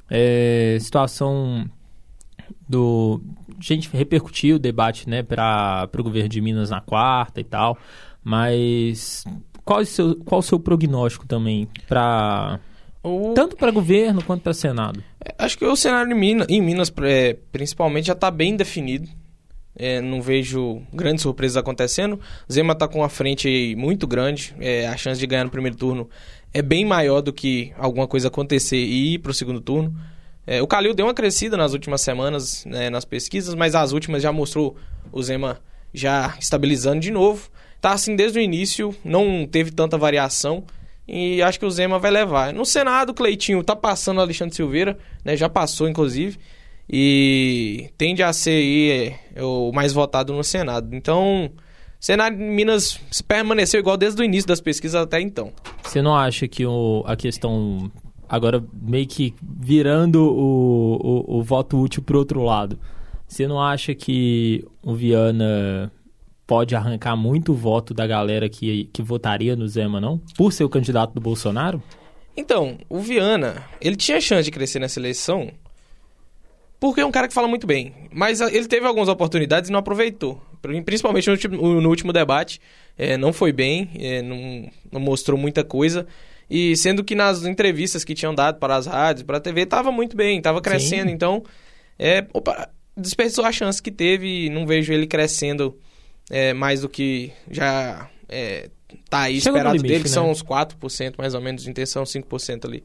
É, 0.09 0.77
situação 0.81 1.69
do. 2.69 3.21
A 3.59 3.63
gente 3.63 3.91
repercutiu 3.93 4.57
o 4.57 4.59
debate, 4.59 5.09
né, 5.09 5.23
para 5.23 5.89
o 5.99 6.03
governo 6.03 6.29
de 6.29 6.41
Minas 6.41 6.71
na 6.71 6.81
quarta 6.81 7.41
e 7.41 7.45
tal, 7.45 7.77
mas 8.25 9.25
qual 9.65 9.81
o 9.81 9.85
seu, 9.85 10.17
qual 10.25 10.39
o 10.39 10.43
seu 10.43 10.59
prognóstico 10.59 11.27
também 11.27 11.69
para 11.87 12.59
O- 13.03 13.35
tanto 13.35 13.57
para 13.57 13.71
governo 13.71 14.23
quanto 14.25 14.43
para 14.43 14.55
Senado? 14.55 15.03
Acho 15.39 15.59
que 15.59 15.65
o 15.67 15.77
cenário 15.77 16.11
em 16.13 16.19
Minas, 16.19 16.47
em 16.49 16.63
Minas 16.63 16.93
é, 17.03 17.37
principalmente, 17.53 18.07
já 18.07 18.15
está 18.15 18.31
bem 18.31 18.57
definido. 18.57 19.09
É, 19.77 20.01
não 20.01 20.21
vejo 20.21 20.83
grandes 20.93 21.23
surpresas 21.23 21.57
acontecendo. 21.57 22.21
Zema 22.51 22.73
está 22.73 22.89
com 22.89 22.99
uma 22.99 23.09
frente 23.09 23.75
muito 23.77 24.07
grande. 24.07 24.55
É, 24.61 24.87
a 24.87 24.97
chance 24.97 25.19
de 25.19 25.27
ganhar 25.27 25.45
no 25.45 25.51
primeiro 25.51 25.77
turno 25.77 26.09
é 26.53 26.61
bem 26.61 26.85
maior 26.85 27.21
do 27.21 27.33
que 27.33 27.73
alguma 27.79 28.07
coisa 28.07 28.29
acontecer 28.29 28.77
e 28.77 29.15
ir 29.15 29.19
para 29.19 29.31
o 29.31 29.35
segundo 29.35 29.61
turno. 29.61 29.95
É, 30.47 30.61
o 30.61 30.67
Calil 30.67 30.95
deu 30.95 31.07
uma 31.07 31.15
crescida 31.15 31.57
nas 31.57 31.73
últimas 31.73 32.01
semanas 32.01 32.65
né, 32.65 32.91
nas 32.91 33.05
pesquisas, 33.05 33.55
mas 33.55 33.75
as 33.75 33.93
últimas 33.93 34.23
já 34.23 34.33
mostrou 34.33 34.77
o 35.13 35.23
Zema 35.23 35.61
já 35.95 36.35
estabilizando 36.41 37.01
de 37.01 37.11
novo. 37.11 37.49
Tá 37.81 37.93
assim 37.93 38.17
desde 38.17 38.39
o 38.39 38.43
início, 38.43 38.95
não 39.05 39.47
teve 39.47 39.71
tanta 39.71 39.97
variação 39.97 40.65
e 41.07 41.43
acho 41.43 41.59
que 41.59 41.65
o 41.65 41.71
Zema 41.71 41.99
vai 41.99 42.11
levar. 42.11 42.53
No 42.53 42.65
Senado, 42.67 43.11
o 43.11 43.15
Cleitinho 43.15 43.63
tá 43.65 43.75
passando 43.75 44.19
o 44.19 44.21
Alexandre 44.21 44.55
Silveira, 44.55 44.99
né, 45.25 45.37
já 45.37 45.49
passou 45.49 45.89
inclusive, 45.89 46.39
e 46.93 47.91
tende 47.97 48.21
a 48.21 48.33
ser 48.33 48.51
aí, 48.51 49.15
é, 49.37 49.45
o 49.45 49.71
mais 49.73 49.93
votado 49.93 50.33
no 50.33 50.43
Senado. 50.43 50.95
Então, 50.97 51.49
Senado 52.01 52.35
em 52.35 52.51
Minas 52.51 52.99
permaneceu 53.29 53.79
igual 53.79 53.97
desde 53.97 54.21
o 54.21 54.25
início 54.25 54.49
das 54.49 54.61
pesquisas 54.61 55.01
até 55.01 55.21
então. 55.21 55.53
Você 55.85 56.03
não 56.03 56.17
acha 56.17 56.49
que 56.49 56.67
o, 56.67 57.05
a 57.07 57.15
questão 57.15 57.91
agora 58.29 58.65
meio 58.73 59.07
que 59.07 59.35
virando 59.41 60.21
o, 60.21 60.97
o, 60.97 61.39
o 61.39 61.43
voto 61.45 61.79
útil 61.79 62.03
pro 62.03 62.19
outro 62.19 62.43
lado, 62.43 62.77
você 63.27 63.47
não 63.47 63.63
acha 63.63 63.95
que 63.95 64.67
o 64.83 64.93
Viana 64.93 65.93
pode 66.45 66.75
arrancar 66.75 67.15
muito 67.15 67.55
voto 67.55 67.95
da 67.95 68.05
galera 68.05 68.49
que, 68.49 68.91
que 68.93 69.01
votaria 69.01 69.55
no 69.55 69.69
Zema, 69.69 70.01
não? 70.01 70.19
Por 70.37 70.53
ser 70.53 70.65
o 70.65 70.69
candidato 70.69 71.15
do 71.15 71.21
Bolsonaro? 71.21 71.81
Então, 72.37 72.79
o 72.89 72.99
Viana, 72.99 73.63
ele 73.81 73.95
tinha 73.95 74.21
chance 74.21 74.43
de 74.43 74.51
crescer 74.51 74.81
nessa 74.81 74.99
eleição 74.99 75.53
porque 76.81 77.03
é 77.03 77.07
um 77.07 77.13
cara 77.13 77.29
que 77.29 77.35
fala 77.35 77.47
muito 77.47 77.67
bem. 77.67 77.95
Mas 78.11 78.41
ele 78.41 78.67
teve 78.67 78.87
algumas 78.87 79.09
oportunidades 79.11 79.69
e 79.69 79.73
não 79.73 79.81
aproveitou. 79.81 80.43
Principalmente 80.85 81.27
no 81.27 81.33
último, 81.35 81.81
no 81.81 81.89
último 81.89 82.13
debate. 82.13 82.59
É, 82.97 83.19
não 83.19 83.33
foi 83.33 83.53
bem, 83.53 83.91
é, 83.95 84.23
não, 84.23 84.71
não, 84.91 85.01
mostrou 85.01 85.39
muita 85.39 85.63
coisa. 85.63 86.07
E 86.49 86.75
sendo 86.77 87.05
que 87.05 87.15
nas 87.15 87.45
entrevistas 87.45 88.03
que 88.03 88.15
tinham 88.15 88.35
dado 88.35 88.59
para 88.59 88.77
as 88.77 88.87
rádios, 88.87 89.25
para 89.25 89.37
a 89.37 89.41
TV, 89.41 89.63
estava 89.63 89.93
muito 89.93 90.17
bem, 90.17 90.39
estava 90.39 90.61
crescendo. 90.61 91.09
Sim. 91.09 91.15
Então, 91.15 91.45
é, 91.99 92.27
opa, 92.33 92.69
desperdiçou 92.97 93.45
a 93.45 93.53
chance 93.53 93.81
que 93.81 93.91
teve 93.91 94.47
e 94.47 94.51
não 94.51 94.67
vejo 94.67 94.93
ele 94.93 95.07
crescendo 95.07 95.79
é, 96.31 96.55
mais 96.55 96.81
do 96.81 96.89
que 96.89 97.31
já 97.51 98.09
é, 98.29 98.71
tá 99.09 99.23
aí 99.23 99.41
Chegou 99.41 99.59
esperado 99.59 99.77
limite, 99.77 99.93
dele, 99.93 100.05
que 100.05 100.09
né? 100.09 100.15
são 100.15 100.31
uns 100.31 100.43
4% 100.43 101.15
mais 101.19 101.35
ou 101.35 101.41
menos 101.41 101.63
de 101.63 101.71
intenção, 101.71 102.05
5% 102.05 102.65
ali. 102.65 102.83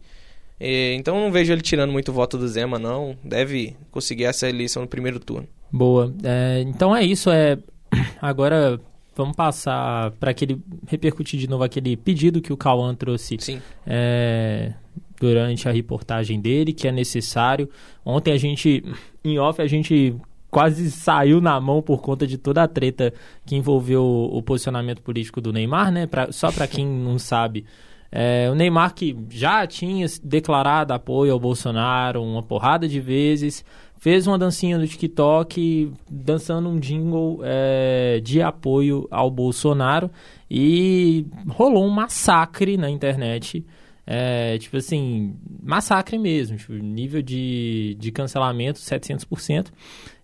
Então 0.59 1.19
não 1.19 1.31
vejo 1.31 1.51
ele 1.51 1.61
tirando 1.61 1.91
muito 1.91 2.13
voto 2.13 2.37
do 2.37 2.47
Zema, 2.47 2.79
não. 2.79 3.17
Deve 3.23 3.75
conseguir 3.91 4.25
essa 4.25 4.47
eleição 4.47 4.81
no 4.83 4.87
primeiro 4.87 5.19
turno. 5.19 5.47
Boa. 5.71 6.13
É, 6.23 6.61
então 6.61 6.95
é 6.95 7.03
isso. 7.03 7.29
É 7.29 7.57
agora 8.21 8.79
vamos 9.15 9.35
passar 9.35 10.11
para 10.11 10.31
aquele 10.31 10.61
repercutir 10.87 11.39
de 11.39 11.49
novo 11.49 11.63
aquele 11.63 11.95
pedido 11.95 12.41
que 12.41 12.51
o 12.51 12.57
Cauã 12.57 12.93
trouxe. 12.93 13.37
Sim. 13.39 13.61
É, 13.85 14.73
durante 15.19 15.67
a 15.67 15.71
reportagem 15.71 16.39
dele, 16.39 16.73
que 16.73 16.87
é 16.87 16.91
necessário. 16.91 17.69
Ontem 18.03 18.31
a 18.31 18.37
gente, 18.37 18.83
em 19.23 19.39
off, 19.39 19.61
a 19.61 19.67
gente 19.67 20.15
quase 20.49 20.89
saiu 20.89 21.41
na 21.41 21.59
mão 21.59 21.81
por 21.81 22.01
conta 22.01 22.25
de 22.25 22.37
toda 22.37 22.63
a 22.63 22.67
treta 22.67 23.13
que 23.45 23.55
envolveu 23.57 24.03
o, 24.05 24.41
posicionamento 24.41 25.01
político 25.01 25.41
do 25.41 25.51
Neymar, 25.51 25.91
né? 25.91 26.07
Pra, 26.07 26.31
só 26.31 26.49
para 26.49 26.65
quem 26.65 26.85
não 26.85 27.19
sabe, 27.19 27.65
é, 28.11 28.49
o 28.49 28.55
Neymar 28.55 28.93
que 28.93 29.15
já 29.29 29.65
tinha 29.67 30.05
declarado 30.23 30.93
apoio 30.93 31.33
ao 31.33 31.39
Bolsonaro 31.39 32.23
uma 32.23 32.43
porrada 32.43 32.87
de 32.87 32.99
vezes, 32.99 33.63
fez 33.99 34.27
uma 34.27 34.37
dancinha 34.37 34.77
no 34.77 34.87
TikTok 34.87 35.91
dançando 36.09 36.69
um 36.69 36.79
jingle 36.79 37.39
é, 37.43 38.19
de 38.23 38.41
apoio 38.41 39.07
ao 39.09 39.29
Bolsonaro 39.31 40.11
e 40.49 41.25
rolou 41.49 41.85
um 41.85 41.89
massacre 41.89 42.77
na 42.77 42.89
internet. 42.89 43.65
É, 44.07 44.59
tipo 44.59 44.77
assim, 44.77 45.35
massacre 45.63 46.19
mesmo, 46.19 46.55
tipo, 46.57 46.73
nível 46.73 47.23
de, 47.23 47.97
de 47.99 48.11
cancelamento 48.11 48.79
700%. 48.79 49.71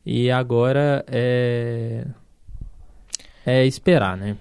E 0.05 0.29
agora 0.29 1.03
é, 1.07 2.05
é 3.45 3.65
esperar, 3.65 4.15
né? 4.15 4.37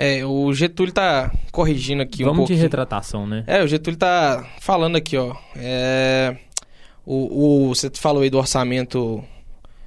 É, 0.00 0.24
o 0.24 0.52
Getúlio 0.52 0.94
tá 0.94 1.32
corrigindo 1.50 2.00
aqui 2.00 2.22
Vamos 2.22 2.34
um 2.34 2.36
pouco. 2.42 2.52
de 2.54 2.58
retratação, 2.60 3.26
né? 3.26 3.42
É, 3.48 3.64
o 3.64 3.66
Getúlio 3.66 3.98
tá 3.98 4.48
falando 4.60 4.94
aqui, 4.94 5.16
ó. 5.16 5.34
É, 5.56 6.36
o, 7.04 7.66
o, 7.66 7.74
você 7.74 7.90
falou 7.92 8.22
aí 8.22 8.30
do 8.30 8.38
orçamento 8.38 9.24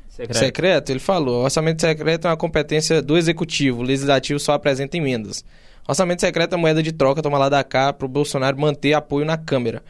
secreto. 0.09 0.37
secreto. 0.37 0.89
Ele 0.89 0.99
falou: 0.99 1.41
o 1.41 1.43
orçamento 1.45 1.79
secreto 1.79 2.27
é 2.27 2.29
uma 2.29 2.35
competência 2.35 3.01
do 3.01 3.17
executivo, 3.17 3.79
o 3.79 3.83
legislativo 3.83 4.37
só 4.37 4.51
apresenta 4.51 4.97
emendas. 4.97 5.45
Orçamento 5.87 6.19
secreto 6.19 6.55
é 6.55 6.57
moeda 6.57 6.83
de 6.83 6.91
troca, 6.91 7.21
toma 7.21 7.37
lá 7.37 7.47
da 7.47 7.63
cá 7.63 7.93
para 7.93 8.05
o 8.05 8.09
Bolsonaro 8.09 8.59
manter 8.59 8.93
apoio 8.93 9.25
na 9.25 9.37
Câmara. 9.37 9.81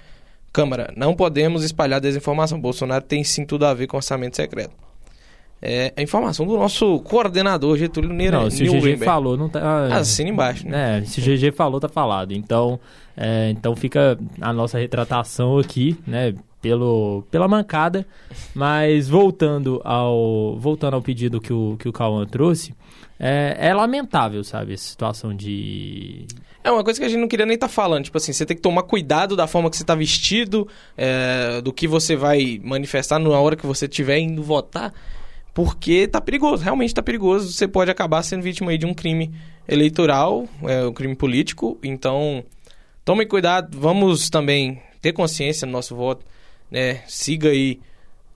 Câmara, 0.54 0.94
não 0.96 1.16
podemos 1.16 1.64
espalhar 1.64 2.00
desinformação. 2.00 2.62
Bolsonaro 2.62 3.04
tem 3.04 3.24
sim 3.24 3.44
tudo 3.44 3.66
a 3.66 3.74
ver 3.74 3.88
com 3.88 3.98
orçamento 3.98 4.36
secreto. 4.36 4.76
É 5.62 5.94
a 5.96 6.02
informação 6.02 6.48
do 6.48 6.58
nosso 6.58 7.00
coordenador 7.02 7.78
Getúlio 7.78 8.12
Neira. 8.12 8.40
Não, 8.42 8.50
se 8.50 8.64
o 8.64 8.82
GG 8.82 8.98
falou, 9.06 9.38
não 9.38 9.48
tá. 9.48 9.60
Ah, 9.62 9.98
assina 9.98 10.30
embaixo. 10.30 10.68
Né? 10.68 11.00
É, 11.00 11.06
se 11.06 11.20
o 11.20 11.24
GG 11.24 11.52
falou, 11.52 11.80
tá 11.80 11.88
falado. 11.88 12.34
Então, 12.34 12.80
é, 13.16 13.52
então 13.52 13.76
fica 13.76 14.18
a 14.40 14.52
nossa 14.52 14.80
retratação 14.80 15.60
aqui, 15.60 15.96
né? 16.08 16.34
Pelo, 16.60 17.24
pela 17.30 17.48
mancada. 17.48 18.08
Mas 18.56 19.08
voltando 19.08 19.80
ao, 19.84 20.58
voltando 20.58 20.96
ao 20.96 21.02
pedido 21.02 21.40
que 21.40 21.54
o, 21.54 21.76
que 21.78 21.88
o 21.88 21.94
Cauã 21.94 22.26
trouxe, 22.26 22.74
é, 23.20 23.56
é 23.60 23.74
lamentável, 23.74 24.44
sabe, 24.44 24.74
essa 24.74 24.90
situação 24.90 25.36
de. 25.36 26.26
É 26.64 26.72
uma 26.72 26.84
coisa 26.84 27.00
que 27.00 27.06
a 27.06 27.10
gente 27.10 27.20
não 27.20 27.28
queria 27.28 27.46
nem 27.46 27.54
estar 27.54 27.68
tá 27.68 27.74
falando. 27.74 28.06
Tipo 28.06 28.18
assim, 28.18 28.34
você 28.34 28.48
tem 28.48 28.58
que 28.58 28.64
tomar 28.64 28.82
cuidado 28.82 29.36
da 29.36 29.46
forma 29.46 29.70
que 29.70 29.78
você 29.78 29.84
está 29.84 29.94
vestido, 29.94 30.68
é, 30.98 31.62
do 31.62 31.72
que 31.72 31.88
você 31.88 32.16
vai 32.16 32.60
manifestar 32.64 33.20
na 33.20 33.30
hora 33.30 33.56
que 33.56 33.66
você 33.66 33.86
estiver 33.86 34.18
indo 34.18 34.42
votar. 34.42 34.92
Porque 35.54 36.08
tá 36.08 36.22
perigoso, 36.22 36.64
realmente 36.64 36.94
tá 36.94 37.04
perigoso. 37.04 37.52
Você 37.52 37.68
pode 37.68 37.92
acabar 37.92 38.24
sendo 38.24 38.42
vítima 38.42 38.72
aí 38.72 38.78
de 38.78 38.86
um 38.86 38.94
crime 38.94 39.32
eleitoral, 39.68 40.48
é, 40.64 40.86
um 40.86 40.94
crime 40.94 41.16
político. 41.16 41.78
Então, 41.84 42.44
tome 43.04 43.26
cuidado, 43.26 43.78
vamos 43.78 44.30
também 44.30 44.82
ter 45.02 45.12
consciência 45.12 45.66
no 45.66 45.72
nosso 45.74 45.96
voto. 45.96 46.26
Né? 46.70 47.02
Siga 47.08 47.50
aí 47.50 47.80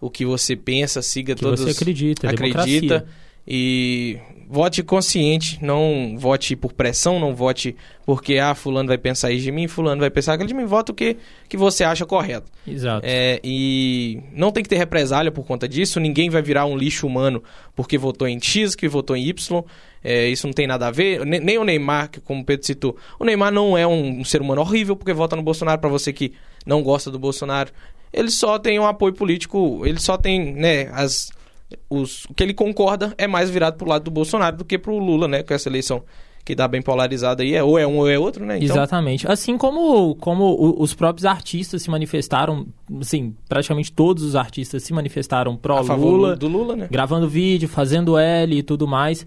o 0.01 0.10
que 0.10 0.25
você 0.25 0.56
pensa, 0.56 1.01
siga 1.01 1.34
que 1.36 1.41
todos. 1.41 1.62
Você 1.62 1.71
acredita, 1.71 2.30
acredita. 2.30 2.99
Democracia. 2.99 3.06
E 3.47 4.17
vote 4.47 4.84
consciente, 4.84 5.58
não 5.63 6.15
vote 6.17 6.55
por 6.55 6.73
pressão, 6.73 7.19
não 7.19 7.36
vote 7.36 7.75
porque, 8.05 8.38
ah, 8.38 8.53
fulano 8.53 8.88
vai 8.88 8.97
pensar 8.97 9.31
isso 9.31 9.43
de 9.43 9.51
mim, 9.51 9.67
fulano 9.67 9.99
vai 9.99 10.10
pensar 10.10 10.34
aquilo 10.34 10.47
de 10.47 10.53
mim, 10.53 10.65
vote 10.65 10.91
o 10.91 10.93
que, 10.93 11.17
que 11.49 11.58
você 11.58 11.84
acha 11.84 12.05
correto. 12.05 12.51
Exato. 12.67 13.01
É, 13.03 13.39
e 13.43 14.21
não 14.31 14.51
tem 14.51 14.62
que 14.62 14.69
ter 14.69 14.77
represália 14.77 15.31
por 15.31 15.45
conta 15.45 15.67
disso, 15.67 15.99
ninguém 15.99 16.29
vai 16.29 16.41
virar 16.41 16.65
um 16.65 16.77
lixo 16.77 17.08
humano 17.08 17.43
porque 17.75 17.97
votou 17.97 18.27
em 18.27 18.39
X, 18.39 18.75
que 18.75 18.88
votou 18.88 19.15
em 19.15 19.27
Y, 19.27 19.63
é, 20.03 20.27
isso 20.27 20.45
não 20.45 20.53
tem 20.53 20.67
nada 20.67 20.88
a 20.88 20.91
ver, 20.91 21.25
nem 21.25 21.58
o 21.58 21.63
Neymar, 21.63 22.12
que 22.12 22.21
como 22.21 22.41
o 22.41 22.45
Pedro 22.45 22.65
citou, 22.65 22.95
o 23.19 23.25
Neymar 23.25 23.51
não 23.51 23.77
é 23.77 23.88
um, 23.88 24.19
um 24.19 24.23
ser 24.23 24.41
humano 24.41 24.62
horrível 24.62 24.95
porque 24.95 25.13
vota 25.13 25.36
no 25.36 25.41
Bolsonaro, 25.41 25.81
para 25.81 25.89
você 25.89 26.13
que 26.13 26.34
não 26.65 26.84
gosta 26.84 27.10
do 27.10 27.17
Bolsonaro, 27.17 27.71
ele 28.13 28.29
só 28.29 28.60
tem 28.60 28.79
um 28.79 28.86
apoio 28.86 29.13
político, 29.13 29.81
ele 29.86 29.99
só 29.99 30.17
tem, 30.17 30.53
né, 30.53 30.89
as 30.93 31.31
os, 31.89 32.25
o 32.25 32.34
que 32.34 32.43
ele 32.43 32.54
concorda 32.54 33.13
é 33.17 33.28
mais 33.28 33.49
virado 33.49 33.78
pro 33.78 33.88
lado 33.89 34.04
do 34.04 34.12
Bolsonaro 34.12 34.58
do 34.58 34.65
que 34.65 34.78
pro 34.78 34.97
Lula, 34.97 35.28
né? 35.28 35.43
Com 35.43 35.54
essa 35.54 35.69
eleição 35.69 36.04
que 36.45 36.54
dá 36.54 36.67
bem 36.67 36.80
polarizada 36.80 37.41
aí, 37.41 37.56
é 37.56 37.63
ou 37.63 37.78
é 37.80 37.88
um 37.88 37.97
ou 37.97 38.08
é 38.08 38.19
outro, 38.19 38.45
né? 38.45 38.58
Então... 38.58 38.75
Exatamente. 38.75 39.28
Assim 39.28 39.58
como, 39.58 40.13
como 40.15 40.75
os 40.80 40.93
próprios 40.93 41.25
artistas 41.25 41.82
se 41.82 41.89
manifestaram, 41.89 42.67
assim, 43.01 43.36
praticamente 43.49 43.91
todos 43.91 44.21
os 44.21 44.36
artistas 44.36 44.84
se 44.84 44.93
manifestaram 44.93 45.58
pró 45.58 45.82
Lula, 45.82 46.36
do 46.36 46.47
Lula, 46.47 46.75
né? 46.75 46.88
Gravando 46.91 47.28
vídeo, 47.28 47.67
fazendo 47.67 48.15
L 48.15 48.56
e 48.56 48.62
tudo 48.62 48.88
mais 48.88 49.25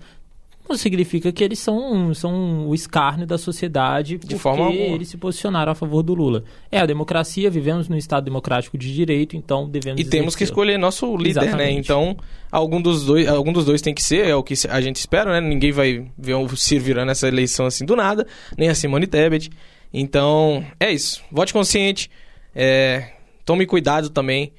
não 0.68 0.76
significa 0.76 1.32
que 1.32 1.42
eles 1.42 1.58
são, 1.58 2.12
são 2.14 2.68
o 2.68 2.74
escárnio 2.74 3.26
da 3.26 3.38
sociedade 3.38 4.18
de 4.18 4.38
forma 4.38 4.66
alguma. 4.66 4.94
eles 4.94 5.08
se 5.08 5.16
posicionaram 5.16 5.72
a 5.72 5.74
favor 5.74 6.02
do 6.02 6.14
Lula. 6.14 6.44
É 6.70 6.78
a 6.78 6.86
democracia, 6.86 7.50
vivemos 7.50 7.88
num 7.88 7.96
Estado 7.96 8.24
democrático 8.24 8.76
de 8.76 8.92
direito, 8.92 9.36
então 9.36 9.68
devemos... 9.68 10.00
E 10.00 10.04
temos 10.04 10.36
que 10.36 10.44
escolher 10.44 10.78
nosso 10.78 11.16
líder, 11.16 11.40
né? 11.40 11.46
Exatamente. 11.46 11.74
né? 11.74 11.80
Então, 11.80 12.16
algum 12.52 12.80
dos, 12.80 13.06
dois, 13.06 13.26
algum 13.28 13.52
dos 13.52 13.64
dois 13.64 13.80
tem 13.80 13.94
que 13.94 14.02
ser, 14.02 14.26
é 14.26 14.34
o 14.34 14.42
que 14.42 14.54
a 14.68 14.80
gente 14.80 14.96
espera, 14.96 15.40
né? 15.40 15.46
Ninguém 15.46 15.72
vai 15.72 16.06
ver 16.16 16.34
o 16.34 16.56
Ciro 16.56 16.84
virando 16.84 17.10
essa 17.10 17.26
eleição 17.26 17.66
assim 17.66 17.84
do 17.84 17.96
nada, 17.96 18.26
nem 18.56 18.68
a 18.68 18.74
Simone 18.74 19.06
Tebet. 19.06 19.50
Então, 19.92 20.64
é 20.78 20.92
isso. 20.92 21.22
Vote 21.32 21.52
consciente, 21.52 22.10
é, 22.54 23.12
tome 23.44 23.64
cuidado 23.66 24.10
também 24.10 24.52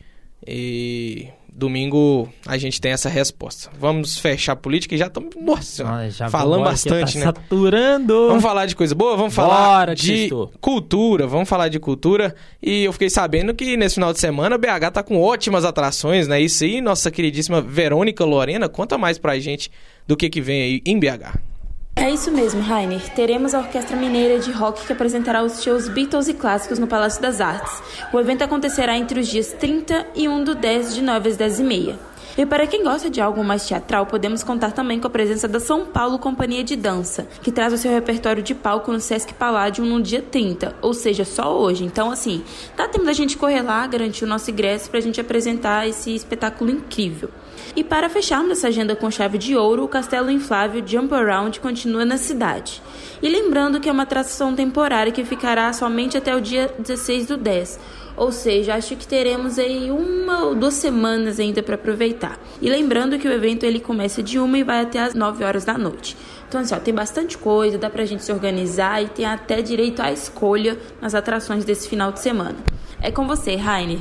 e 0.45 1.27
domingo 1.59 2.27
a 2.47 2.57
gente 2.57 2.81
tem 2.81 2.91
essa 2.91 3.09
resposta. 3.09 3.69
Vamos 3.79 4.17
fechar 4.17 4.53
a 4.53 4.55
política 4.55 4.95
e 4.95 4.97
já 4.97 5.07
estamos. 5.07 5.35
Nossa, 5.39 5.87
ah, 5.87 6.09
já 6.09 6.29
falando 6.29 6.63
bastante, 6.63 7.13
tá 7.13 7.19
né? 7.19 7.25
Saturando. 7.25 8.27
Vamos 8.27 8.41
falar 8.41 8.65
de 8.65 8.75
coisa 8.75 8.95
boa? 8.95 9.15
Vamos 9.15 9.35
falar 9.35 9.79
Bora, 9.79 9.95
de 9.95 10.29
cultura. 10.59 11.27
Vamos 11.27 11.47
falar 11.47 11.67
de 11.67 11.79
cultura. 11.79 12.33
E 12.63 12.85
eu 12.85 12.93
fiquei 12.93 13.09
sabendo 13.09 13.53
que 13.53 13.77
nesse 13.77 13.95
final 13.95 14.13
de 14.13 14.19
semana 14.19 14.57
BH 14.57 14.91
tá 14.93 15.03
com 15.03 15.21
ótimas 15.21 15.65
atrações, 15.65 16.27
né? 16.27 16.41
Isso 16.41 16.63
aí, 16.63 16.81
nossa 16.81 17.11
queridíssima 17.11 17.61
Verônica 17.61 18.23
Lorena, 18.23 18.67
conta 18.69 18.97
mais 18.97 19.17
pra 19.17 19.37
gente 19.37 19.69
do 20.07 20.17
que, 20.17 20.29
que 20.29 20.41
vem 20.41 20.61
aí 20.61 20.81
em 20.85 20.97
BH. 20.97 21.48
É 21.99 22.09
isso 22.09 22.31
mesmo, 22.31 22.61
Rainer. 22.61 23.13
Teremos 23.13 23.53
a 23.53 23.59
Orquestra 23.59 23.97
Mineira 23.97 24.39
de 24.39 24.51
Rock 24.51 24.87
que 24.87 24.93
apresentará 24.93 25.43
os 25.43 25.61
shows 25.61 25.89
Beatles 25.89 26.29
e 26.29 26.33
clássicos 26.33 26.79
no 26.79 26.87
Palácio 26.87 27.21
das 27.21 27.41
Artes. 27.41 27.83
O 28.13 28.19
evento 28.19 28.41
acontecerá 28.41 28.97
entre 28.97 29.19
os 29.19 29.27
dias 29.27 29.51
30 29.51 30.07
e 30.15 30.25
1 30.25 30.45
do 30.45 30.55
10, 30.55 30.95
de 30.95 31.01
9 31.01 31.29
às 31.29 31.35
10 31.35 31.59
e 31.59 31.63
meia. 31.63 31.99
E 32.37 32.45
para 32.45 32.65
quem 32.65 32.83
gosta 32.83 33.09
de 33.09 33.19
algo 33.19 33.43
mais 33.43 33.67
teatral, 33.67 34.05
podemos 34.05 34.43
contar 34.43 34.71
também 34.71 34.97
com 34.97 35.07
a 35.07 35.09
presença 35.09 35.45
da 35.45 35.59
São 35.59 35.85
Paulo 35.85 36.17
Companhia 36.17 36.63
de 36.63 36.77
Dança, 36.77 37.27
que 37.43 37.51
traz 37.51 37.73
o 37.73 37.77
seu 37.77 37.91
repertório 37.91 38.41
de 38.41 38.55
palco 38.55 38.93
no 38.93 39.01
Sesc 39.01 39.33
Palladium 39.33 39.83
no 39.83 40.01
dia 40.01 40.21
30, 40.21 40.77
ou 40.81 40.93
seja, 40.93 41.25
só 41.25 41.59
hoje. 41.59 41.83
Então, 41.83 42.09
assim, 42.09 42.41
dá 42.77 42.87
tempo 42.87 43.03
da 43.03 43.11
gente 43.11 43.35
correr 43.35 43.61
lá, 43.61 43.85
garantir 43.87 44.23
o 44.23 44.27
nosso 44.27 44.49
ingresso 44.49 44.89
para 44.89 44.99
a 44.99 45.01
gente 45.01 45.19
apresentar 45.19 45.85
esse 45.85 46.15
espetáculo 46.15 46.71
incrível. 46.71 47.29
E 47.75 47.83
para 47.83 48.09
fecharmos 48.09 48.51
essa 48.51 48.67
agenda 48.67 48.95
com 48.95 49.11
chave 49.11 49.37
de 49.37 49.55
ouro, 49.55 49.83
o 49.83 49.87
Castelo 49.87 50.31
Inflável 50.31 50.85
Jump 50.85 51.13
Around 51.13 51.59
continua 51.59 52.03
na 52.03 52.17
cidade. 52.17 52.81
E 53.21 53.29
lembrando 53.29 53.79
que 53.79 53.87
é 53.87 53.91
uma 53.91 54.03
atração 54.03 54.55
temporária 54.55 55.11
que 55.11 55.23
ficará 55.23 55.71
somente 55.73 56.17
até 56.17 56.35
o 56.35 56.41
dia 56.41 56.73
16 56.79 57.27
do 57.27 57.37
10, 57.37 57.79
Ou 58.17 58.31
seja, 58.33 58.75
acho 58.75 58.97
que 58.97 59.07
teremos 59.07 59.57
aí 59.57 59.89
uma 59.89 60.45
ou 60.45 60.55
duas 60.55 60.73
semanas 60.73 61.39
ainda 61.39 61.63
para 61.63 61.75
aproveitar. 61.75 62.37
E 62.61 62.69
lembrando 62.69 63.17
que 63.17 63.27
o 63.27 63.31
evento 63.31 63.65
ele 63.65 63.79
começa 63.79 64.21
de 64.21 64.37
uma 64.37 64.57
e 64.57 64.63
vai 64.63 64.81
até 64.81 64.99
as 64.99 65.13
9 65.13 65.43
horas 65.43 65.63
da 65.63 65.77
noite. 65.77 66.17
Então, 66.47 66.59
assim, 66.59 66.75
ó, 66.75 66.79
tem 66.79 66.93
bastante 66.93 67.37
coisa, 67.37 67.77
dá 67.77 67.89
pra 67.89 68.03
gente 68.03 68.23
se 68.23 68.31
organizar 68.31 69.01
e 69.01 69.07
tem 69.07 69.25
até 69.25 69.61
direito 69.61 70.01
à 70.01 70.11
escolha 70.11 70.77
nas 71.01 71.15
atrações 71.15 71.63
desse 71.63 71.87
final 71.87 72.11
de 72.11 72.19
semana. 72.19 72.57
É 73.01 73.09
com 73.09 73.25
você, 73.25 73.55
Rainer. 73.55 73.99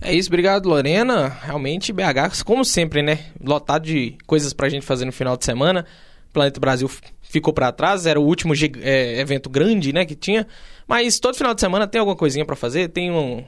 É 0.00 0.14
isso, 0.14 0.28
obrigado, 0.28 0.68
Lorena. 0.68 1.28
Realmente, 1.28 1.92
BH, 1.92 2.42
como 2.44 2.64
sempre, 2.64 3.02
né? 3.02 3.26
Lotado 3.42 3.84
de 3.84 4.16
coisas 4.26 4.52
pra 4.52 4.68
gente 4.68 4.84
fazer 4.84 5.04
no 5.04 5.12
final 5.12 5.36
de 5.36 5.44
semana. 5.44 5.84
Planeta 6.32 6.60
Brasil 6.60 6.88
ficou 7.22 7.52
para 7.52 7.72
trás, 7.72 8.06
era 8.06 8.20
o 8.20 8.24
último 8.24 8.52
é, 8.82 9.20
evento 9.20 9.48
grande, 9.48 9.92
né, 9.92 10.04
que 10.04 10.14
tinha. 10.14 10.46
Mas 10.86 11.18
todo 11.18 11.34
final 11.34 11.54
de 11.54 11.60
semana 11.60 11.86
tem 11.86 11.98
alguma 11.98 12.16
coisinha 12.16 12.44
para 12.44 12.54
fazer, 12.54 12.88
tem 12.88 13.10
um, 13.10 13.42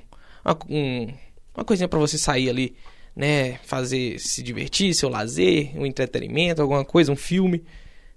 uma, 0.45 0.59
um, 0.69 1.07
uma 1.55 1.65
coisinha 1.65 1.87
para 1.87 1.99
você 1.99 2.17
sair 2.17 2.49
ali, 2.49 2.75
né, 3.15 3.59
fazer, 3.65 4.19
se 4.19 4.43
divertir, 4.43 4.95
seu 4.95 5.11
lazer, 5.11 5.71
um 5.77 5.85
entretenimento, 5.85 6.63
alguma 6.63 6.85
coisa, 6.85 7.13
um 7.13 7.17
filme 7.17 7.63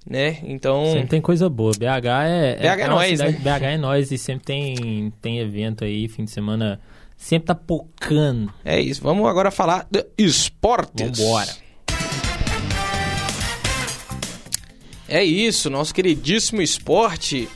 né? 0.10 0.40
Então. 0.44 0.86
Sempre 0.86 1.10
tem 1.10 1.22
coisa 1.22 1.50
boa. 1.50 1.72
BH 1.78 2.08
é. 2.26 2.56
BH 2.56 2.66
é, 2.66 2.82
é 2.82 2.88
nós, 2.88 3.20
né? 3.20 3.32
BH 3.32 3.64
é 3.64 3.78
nós 3.78 4.12
e 4.12 4.18
sempre 4.18 4.46
tem, 4.46 5.14
tem 5.22 5.40
evento 5.40 5.84
aí, 5.84 6.08
fim 6.08 6.24
de 6.24 6.32
semana. 6.32 6.80
Sempre 7.22 7.46
tá 7.46 7.56
pocando. 7.56 8.52
É 8.66 8.82
isso. 8.82 9.00
Vamos 9.04 9.30
agora 9.30 9.52
falar 9.52 9.88
de 9.92 10.04
esportes. 10.18 11.20
Vambora. 11.20 11.56
É 15.08 15.24
isso, 15.24 15.70
nosso 15.70 15.94
queridíssimo 15.94 16.64
esporte. 16.64 17.48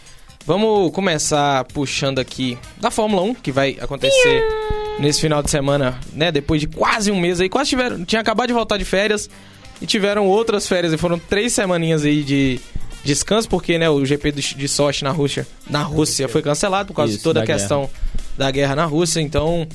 Vamos 0.46 0.92
começar 0.92 1.66
puxando 1.66 2.20
aqui 2.20 2.56
da 2.78 2.92
Fórmula 2.92 3.24
1, 3.24 3.34
que 3.36 3.52
vai 3.52 3.76
acontecer 3.82 4.44
nesse 5.00 5.20
final 5.20 5.42
de 5.42 5.50
semana, 5.50 6.00
né? 6.14 6.32
Depois 6.32 6.62
de 6.62 6.68
quase 6.68 7.12
um 7.12 7.20
mês 7.20 7.42
aí. 7.42 7.50
Quase 7.50 7.72
tiveram. 7.72 8.06
Tinha 8.06 8.22
acabado 8.22 8.48
de 8.48 8.54
voltar 8.54 8.78
de 8.78 8.86
férias 8.86 9.28
e 9.82 9.88
tiveram 9.88 10.28
outras 10.28 10.68
férias 10.68 10.94
e 10.94 10.98
foram 10.98 11.18
três 11.18 11.54
semaninhas 11.54 12.06
aí 12.06 12.24
de 12.24 12.62
descanso, 13.04 13.50
porque 13.50 13.80
né, 13.80 13.90
o 13.90 14.06
GP 14.06 14.32
de 14.32 14.68
Sochi 14.68 15.04
na 15.04 15.12
Rússia, 15.12 15.48
na 15.68 15.82
Rússia 15.82 16.30
foi 16.30 16.44
cancelado 16.44 16.90
por 16.90 16.94
causa 16.94 17.12
Isso, 17.12 17.20
de 17.20 17.24
toda 17.24 17.42
a 17.42 17.46
questão 17.46 17.82
guerra. 17.82 18.05
Da 18.38 18.52
guerra 18.52 18.76
na 18.76 18.86
Rússia, 18.86 19.20
então 19.22 19.68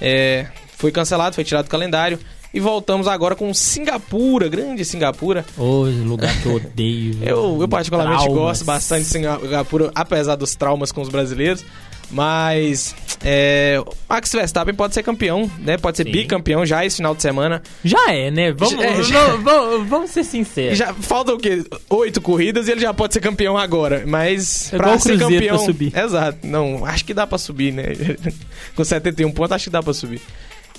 é, 0.00 0.46
foi 0.76 0.90
cancelado, 0.90 1.34
foi 1.34 1.44
tirado 1.44 1.66
do 1.66 1.70
calendário. 1.70 2.18
E 2.54 2.60
voltamos 2.60 3.06
agora 3.06 3.34
com 3.34 3.52
Singapura, 3.52 4.48
grande 4.48 4.82
Singapura. 4.82 5.44
Ô, 5.58 5.82
lugar 5.82 6.34
que 6.40 6.46
eu 6.46 6.54
odeio. 6.54 7.18
eu, 7.22 7.58
eu 7.60 7.68
particularmente 7.68 8.22
traumas. 8.22 8.42
gosto 8.42 8.64
bastante 8.64 9.02
de 9.02 9.08
Singapura, 9.08 9.90
apesar 9.94 10.36
dos 10.36 10.54
traumas 10.54 10.90
com 10.90 11.02
os 11.02 11.10
brasileiros. 11.10 11.64
Mas 12.10 12.94
é, 13.24 13.82
Max 14.08 14.32
Verstappen 14.32 14.74
pode 14.74 14.94
ser 14.94 15.02
campeão, 15.02 15.50
né? 15.58 15.76
Pode 15.76 15.96
ser 15.96 16.04
Sim. 16.04 16.12
bicampeão 16.12 16.64
já 16.64 16.84
esse 16.84 16.96
final 16.96 17.14
de 17.14 17.22
semana. 17.22 17.62
Já 17.84 18.12
é, 18.12 18.30
né? 18.30 18.52
Vamos, 18.52 18.82
é, 18.82 19.02
já... 19.02 19.36
vamos, 19.36 19.88
vamos, 19.88 20.10
ser 20.10 20.24
sinceros. 20.24 20.78
Já 20.78 20.94
falta 20.94 21.34
o 21.34 21.38
quê? 21.38 21.64
Oito 21.90 22.20
corridas 22.20 22.68
e 22.68 22.72
ele 22.72 22.80
já 22.80 22.94
pode 22.94 23.14
ser 23.14 23.20
campeão 23.20 23.58
agora. 23.58 24.04
Mas 24.06 24.72
é 24.72 24.76
pra 24.76 24.98
ser 24.98 25.18
campeão. 25.18 25.56
Pra 25.56 25.66
subir. 25.66 25.96
Exato. 25.96 26.46
Não, 26.46 26.84
acho 26.84 27.04
que 27.04 27.12
dá 27.12 27.26
pra 27.26 27.38
subir, 27.38 27.72
né? 27.72 27.84
Com 28.76 28.84
71 28.84 29.32
pontos, 29.32 29.52
acho 29.52 29.64
que 29.64 29.70
dá 29.70 29.82
pra 29.82 29.92
subir. 29.92 30.20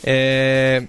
É. 0.03 0.83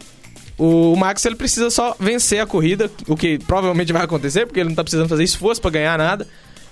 O 0.57 0.97
Max 0.97 1.25
ele 1.25 1.37
precisa 1.37 1.71
só 1.71 1.95
vencer 2.01 2.41
a 2.41 2.47
corrida, 2.47 2.91
o 3.07 3.17
que 3.17 3.39
provavelmente 3.39 3.93
vai 3.93 4.03
acontecer, 4.03 4.45
porque 4.45 4.59
ele 4.59 4.71
não 4.71 4.75
tá 4.75 4.83
precisando 4.83 5.09
fazer 5.09 5.23
esforço 5.23 5.61
para 5.63 5.71
ganhar 5.71 5.97
nada. 5.97 6.27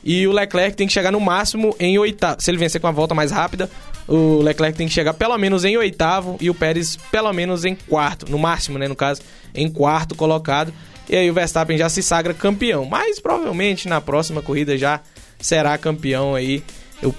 E 0.09 0.25
o 0.25 0.31
Leclerc 0.31 0.77
tem 0.77 0.87
que 0.87 0.93
chegar 0.93 1.11
no 1.11 1.19
máximo 1.19 1.75
em 1.81 1.99
oitavo. 1.99 2.41
Se 2.41 2.49
ele 2.49 2.59
vencer 2.59 2.81
com 2.81 2.87
a 2.87 2.93
volta 2.93 3.13
mais 3.13 3.33
rápida, 3.33 3.69
o 4.07 4.41
Leclerc 4.41 4.79
tem 4.79 4.87
que 4.87 4.95
chegar 4.95 5.13
pelo 5.13 5.37
menos 5.37 5.65
em 5.65 5.77
oitavo 5.77 6.37
e 6.41 6.49
o 6.49 6.55
Pérez 6.55 6.97
pelo 7.11 7.33
menos 7.33 7.65
em 7.65 7.75
quarto, 7.75 8.31
no 8.31 8.39
máximo, 8.39 8.79
né, 8.79 8.87
no 8.87 8.95
caso, 8.95 9.21
em 9.53 9.69
quarto 9.69 10.15
colocado. 10.15 10.73
E 11.09 11.17
aí 11.17 11.29
o 11.29 11.35
Verstappen 11.35 11.77
já 11.77 11.89
se 11.89 12.05
sagra 12.05 12.33
campeão, 12.33 12.85
mas 12.85 13.19
provavelmente 13.19 13.89
na 13.89 14.01
próxima 14.01 14.41
corrida 14.41 14.79
já 14.79 15.01
será 15.41 15.77
campeão 15.77 16.37
aí. 16.37 16.63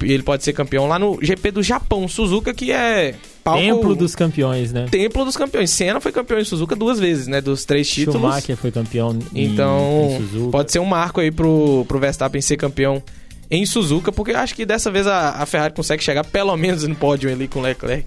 Ele 0.02 0.24
pode 0.24 0.46
ser 0.46 0.54
campeão 0.54 0.88
lá 0.88 0.98
no 0.98 1.20
GP 1.22 1.52
do 1.52 1.62
Japão, 1.62 2.08
Suzuka, 2.08 2.54
que 2.54 2.72
é 2.72 3.16
palco... 3.48 3.62
Templo 3.62 3.96
dos 3.96 4.16
campeões, 4.16 4.74
né? 4.74 4.88
Templo 4.92 5.24
dos 5.24 5.38
campeões. 5.38 5.72
Senna 5.72 6.02
foi 6.02 6.12
campeão 6.12 6.40
em 6.40 6.44
Suzuka 6.44 6.76
duas 6.76 7.00
vezes, 7.00 7.28
né? 7.28 7.40
Dos 7.40 7.64
três 7.64 7.90
títulos. 7.90 8.22
Schumacher 8.22 8.58
foi 8.58 8.72
campeão 8.72 9.18
em, 9.34 9.46
então, 9.46 10.10
em 10.12 10.18
Suzuka. 10.18 10.52
pode 10.52 10.72
ser 10.72 10.80
um 10.80 10.86
marco 10.86 11.22
aí 11.22 11.32
pro, 11.32 11.86
pro 11.88 12.00
Verstappen 12.00 12.42
ser 12.42 12.58
campeão 12.58 13.02
em 13.50 13.66
Suzuka, 13.66 14.12
porque 14.12 14.32
eu 14.32 14.38
acho 14.38 14.54
que 14.54 14.66
dessa 14.66 14.92
vez 14.92 15.08
a, 15.08 15.30
a 15.42 15.46
Ferrari 15.46 15.74
consegue 15.74 16.04
chegar 16.04 16.26
pelo 16.26 16.56
menos 16.58 16.84
no 16.86 16.96
pódio 16.96 17.32
ali 17.32 17.48
com 17.48 17.60
o 17.60 17.62
Leclerc. 17.62 18.06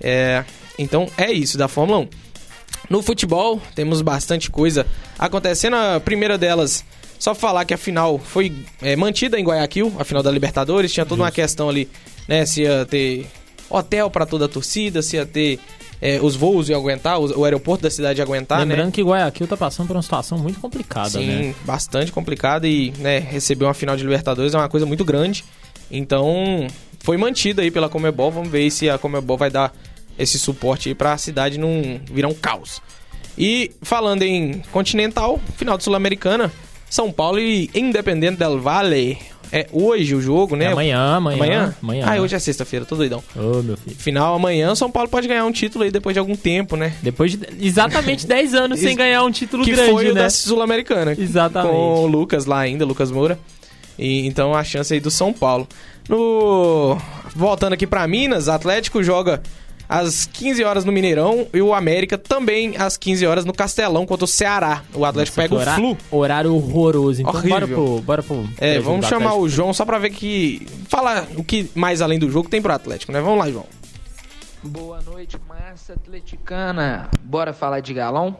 É, 0.00 0.42
então 0.78 1.06
é 1.18 1.30
isso 1.30 1.58
da 1.58 1.68
Fórmula 1.68 2.00
1. 2.00 2.08
No 2.88 3.02
futebol, 3.02 3.60
temos 3.74 4.00
bastante 4.00 4.50
coisa 4.50 4.86
acontecendo. 5.18 5.76
A 5.76 6.00
primeira 6.00 6.38
delas, 6.38 6.84
só 7.18 7.34
falar 7.34 7.66
que 7.66 7.74
a 7.74 7.78
final 7.78 8.18
foi 8.18 8.52
é, 8.80 8.96
mantida 8.96 9.38
em 9.38 9.44
Guayaquil, 9.44 9.92
a 9.98 10.04
final 10.04 10.22
da 10.22 10.30
Libertadores. 10.30 10.90
Tinha 10.90 11.04
toda 11.04 11.16
Justo. 11.16 11.24
uma 11.24 11.30
questão 11.30 11.68
ali, 11.68 11.88
né? 12.26 12.46
Se 12.46 12.62
ia 12.62 12.86
ter 12.86 13.26
hotel 13.70 14.10
para 14.10 14.26
toda 14.26 14.44
a 14.44 14.48
torcida, 14.48 15.00
se 15.00 15.16
ia 15.16 15.24
ter 15.24 15.60
é, 16.00 16.18
os 16.20 16.34
voos 16.34 16.68
iam 16.68 16.80
aguentar, 16.80 17.18
o, 17.18 17.44
aeroporto 17.44 17.82
da 17.82 17.90
cidade 17.90 18.20
ia 18.20 18.24
aguentar, 18.24 18.60
né? 18.60 18.64
Lembrando 18.64 18.86
né? 18.86 18.92
que 18.92 19.02
Guayaquil 19.02 19.46
tá 19.46 19.56
passando 19.56 19.86
por 19.86 19.96
uma 19.96 20.02
situação 20.02 20.38
muito 20.38 20.58
complicada, 20.58 21.10
Sim, 21.10 21.26
né? 21.26 21.54
bastante 21.64 22.10
complicada 22.10 22.66
e, 22.66 22.92
né, 22.98 23.18
receber 23.18 23.66
uma 23.66 23.74
final 23.74 23.96
de 23.96 24.02
Libertadores 24.02 24.54
é 24.54 24.56
uma 24.56 24.68
coisa 24.68 24.86
muito 24.86 25.04
grande. 25.04 25.44
Então, 25.90 26.66
foi 27.00 27.16
mantida 27.16 27.62
aí 27.62 27.70
pela 27.70 27.88
Comebol, 27.88 28.30
vamos 28.30 28.48
ver 28.48 28.70
se 28.70 28.88
a 28.88 28.96
Comebol 28.96 29.36
vai 29.36 29.50
dar 29.50 29.74
esse 30.18 30.38
suporte 30.38 30.88
aí 30.88 30.94
pra 30.94 31.16
cidade 31.18 31.58
não 31.58 32.00
virar 32.10 32.28
um 32.28 32.34
caos. 32.34 32.80
E 33.36 33.70
falando 33.82 34.22
em 34.22 34.62
continental, 34.72 35.40
final 35.56 35.76
de 35.76 35.84
Sul-Americana, 35.84 36.52
São 36.88 37.12
Paulo 37.12 37.38
e 37.38 37.70
Independente 37.74 38.38
del 38.38 38.60
Valle 38.60 39.18
é 39.52 39.66
hoje 39.72 40.14
o 40.14 40.20
jogo, 40.20 40.54
né? 40.54 40.66
É 40.66 40.72
amanhã, 40.72 41.16
amanhã. 41.16 41.36
Amanhã? 41.36 41.76
amanhã. 41.82 42.06
Ah, 42.08 42.20
hoje 42.20 42.36
é 42.36 42.38
sexta-feira, 42.38 42.84
tô 42.84 42.96
doidão. 42.96 43.22
Ô, 43.34 43.58
oh, 43.58 43.62
meu 43.62 43.76
filho. 43.76 43.96
Final 43.96 44.34
amanhã, 44.34 44.74
São 44.74 44.90
Paulo 44.90 45.08
pode 45.08 45.26
ganhar 45.26 45.44
um 45.44 45.52
título 45.52 45.84
aí 45.84 45.90
depois 45.90 46.14
de 46.14 46.20
algum 46.20 46.36
tempo, 46.36 46.76
né? 46.76 46.94
Depois 47.02 47.32
de 47.32 47.40
exatamente 47.60 48.26
10 48.28 48.54
anos 48.54 48.80
sem 48.80 48.96
ganhar 48.96 49.24
um 49.24 49.30
título 49.30 49.64
que 49.64 49.72
grande, 49.72 49.90
foi 49.90 50.04
né? 50.04 50.10
o 50.10 50.14
da 50.14 50.30
Sul-Americana. 50.30 51.16
Exatamente. 51.18 51.72
Com 51.72 52.04
o 52.04 52.06
Lucas 52.06 52.46
lá 52.46 52.60
ainda, 52.60 52.84
Lucas 52.84 53.10
Moura. 53.10 53.38
E, 53.98 54.26
então 54.26 54.54
a 54.54 54.62
chance 54.62 54.94
aí 54.94 55.00
do 55.00 55.10
São 55.10 55.32
Paulo. 55.32 55.66
No... 56.08 56.96
Voltando 57.34 57.74
aqui 57.74 57.86
para 57.86 58.06
Minas, 58.06 58.48
Atlético 58.48 59.02
joga 59.02 59.42
às 59.90 60.24
15 60.24 60.62
horas 60.62 60.84
no 60.84 60.92
Mineirão 60.92 61.48
e 61.52 61.60
o 61.60 61.74
América 61.74 62.16
também 62.16 62.76
às 62.78 62.96
15 62.96 63.26
horas 63.26 63.44
no 63.44 63.52
Castelão 63.52 64.06
contra 64.06 64.24
o 64.24 64.28
Ceará. 64.28 64.84
O 64.94 65.04
Atlético 65.04 65.40
Nossa, 65.40 65.48
pega 65.56 65.72
o 65.72 65.74
Flu. 65.74 65.98
Horário 66.10 66.54
horroroso. 66.54 67.20
Então 67.20 67.34
Horrível. 67.34 67.50
bora 67.50 67.66
pro, 67.66 68.00
bora 68.00 68.22
pro 68.22 68.48
É, 68.58 68.78
vamos 68.78 69.06
chamar 69.06 69.34
o 69.34 69.48
João 69.48 69.74
só 69.74 69.84
pra 69.84 69.98
ver 69.98 70.10
que 70.10 70.64
falar 70.88 71.26
o 71.36 71.42
que 71.42 71.68
mais 71.74 72.00
além 72.00 72.20
do 72.20 72.30
jogo 72.30 72.48
tem 72.48 72.62
pro 72.62 72.72
Atlético, 72.72 73.10
né? 73.10 73.20
Vamos 73.20 73.38
lá, 73.38 73.50
João. 73.50 73.66
Boa 74.62 75.00
noite, 75.02 75.36
massa 75.48 75.94
atleticana. 75.94 77.10
Bora 77.22 77.52
falar 77.52 77.80
de 77.80 77.92
galão? 77.92 78.36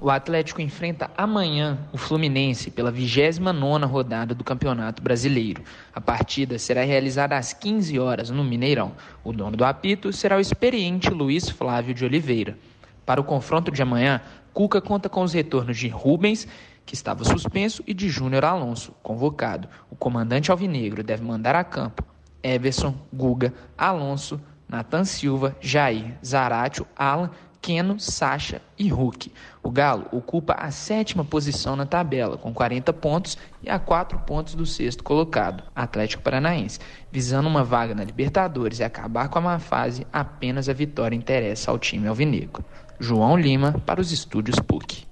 O 0.00 0.10
Atlético 0.10 0.60
enfrenta 0.60 1.10
amanhã 1.16 1.78
o 1.92 1.98
Fluminense 1.98 2.70
pela 2.70 2.92
29ª 2.92 3.86
rodada 3.86 4.34
do 4.34 4.44
Campeonato 4.44 5.02
Brasileiro. 5.02 5.62
A 5.92 6.00
partida 6.00 6.58
será 6.58 6.84
realizada 6.84 7.36
às 7.36 7.52
15 7.52 7.98
horas 7.98 8.30
no 8.30 8.44
Mineirão. 8.44 8.92
O 9.24 9.32
dono 9.32 9.56
do 9.56 9.64
apito 9.64 10.12
será 10.12 10.36
o 10.36 10.40
experiente 10.40 11.10
Luiz 11.10 11.48
Flávio 11.48 11.94
de 11.94 12.04
Oliveira. 12.04 12.56
Para 13.04 13.20
o 13.20 13.24
confronto 13.24 13.72
de 13.72 13.82
amanhã, 13.82 14.20
Cuca 14.52 14.80
conta 14.80 15.08
com 15.08 15.22
os 15.22 15.32
retornos 15.32 15.76
de 15.76 15.88
Rubens, 15.88 16.46
que 16.84 16.94
estava 16.94 17.24
suspenso, 17.24 17.82
e 17.86 17.94
de 17.94 18.08
Júnior 18.08 18.44
Alonso, 18.44 18.92
convocado. 19.02 19.68
O 19.90 19.96
comandante 19.96 20.50
alvinegro 20.50 21.02
deve 21.02 21.22
mandar 21.22 21.54
a 21.54 21.64
campo 21.64 22.04
Everson, 22.42 22.94
Guga, 23.12 23.52
Alonso, 23.76 24.40
Nathan 24.68 25.04
Silva, 25.04 25.56
Jair, 25.60 26.14
Zaratio, 26.24 26.86
Alan 26.94 27.30
Keno, 27.68 28.00
Sacha 28.00 28.62
e 28.78 28.88
Hulk. 28.88 29.30
O 29.62 29.70
Galo 29.70 30.06
ocupa 30.10 30.54
a 30.54 30.70
sétima 30.70 31.22
posição 31.22 31.76
na 31.76 31.84
tabela, 31.84 32.38
com 32.38 32.50
40 32.50 32.94
pontos 32.94 33.36
e 33.62 33.68
a 33.68 33.78
4 33.78 34.20
pontos 34.20 34.54
do 34.54 34.64
sexto 34.64 35.04
colocado, 35.04 35.62
Atlético 35.76 36.22
Paranaense. 36.22 36.80
Visando 37.12 37.46
uma 37.46 37.62
vaga 37.62 37.94
na 37.94 38.02
Libertadores 38.02 38.78
e 38.78 38.84
acabar 38.84 39.28
com 39.28 39.38
a 39.38 39.42
má 39.42 39.58
fase, 39.58 40.06
apenas 40.10 40.66
a 40.70 40.72
vitória 40.72 41.14
interessa 41.14 41.70
ao 41.70 41.78
time 41.78 42.08
alvinegro. 42.08 42.64
João 42.98 43.36
Lima 43.36 43.74
para 43.84 44.00
os 44.00 44.12
estúdios 44.12 44.58
PUC. 44.60 45.06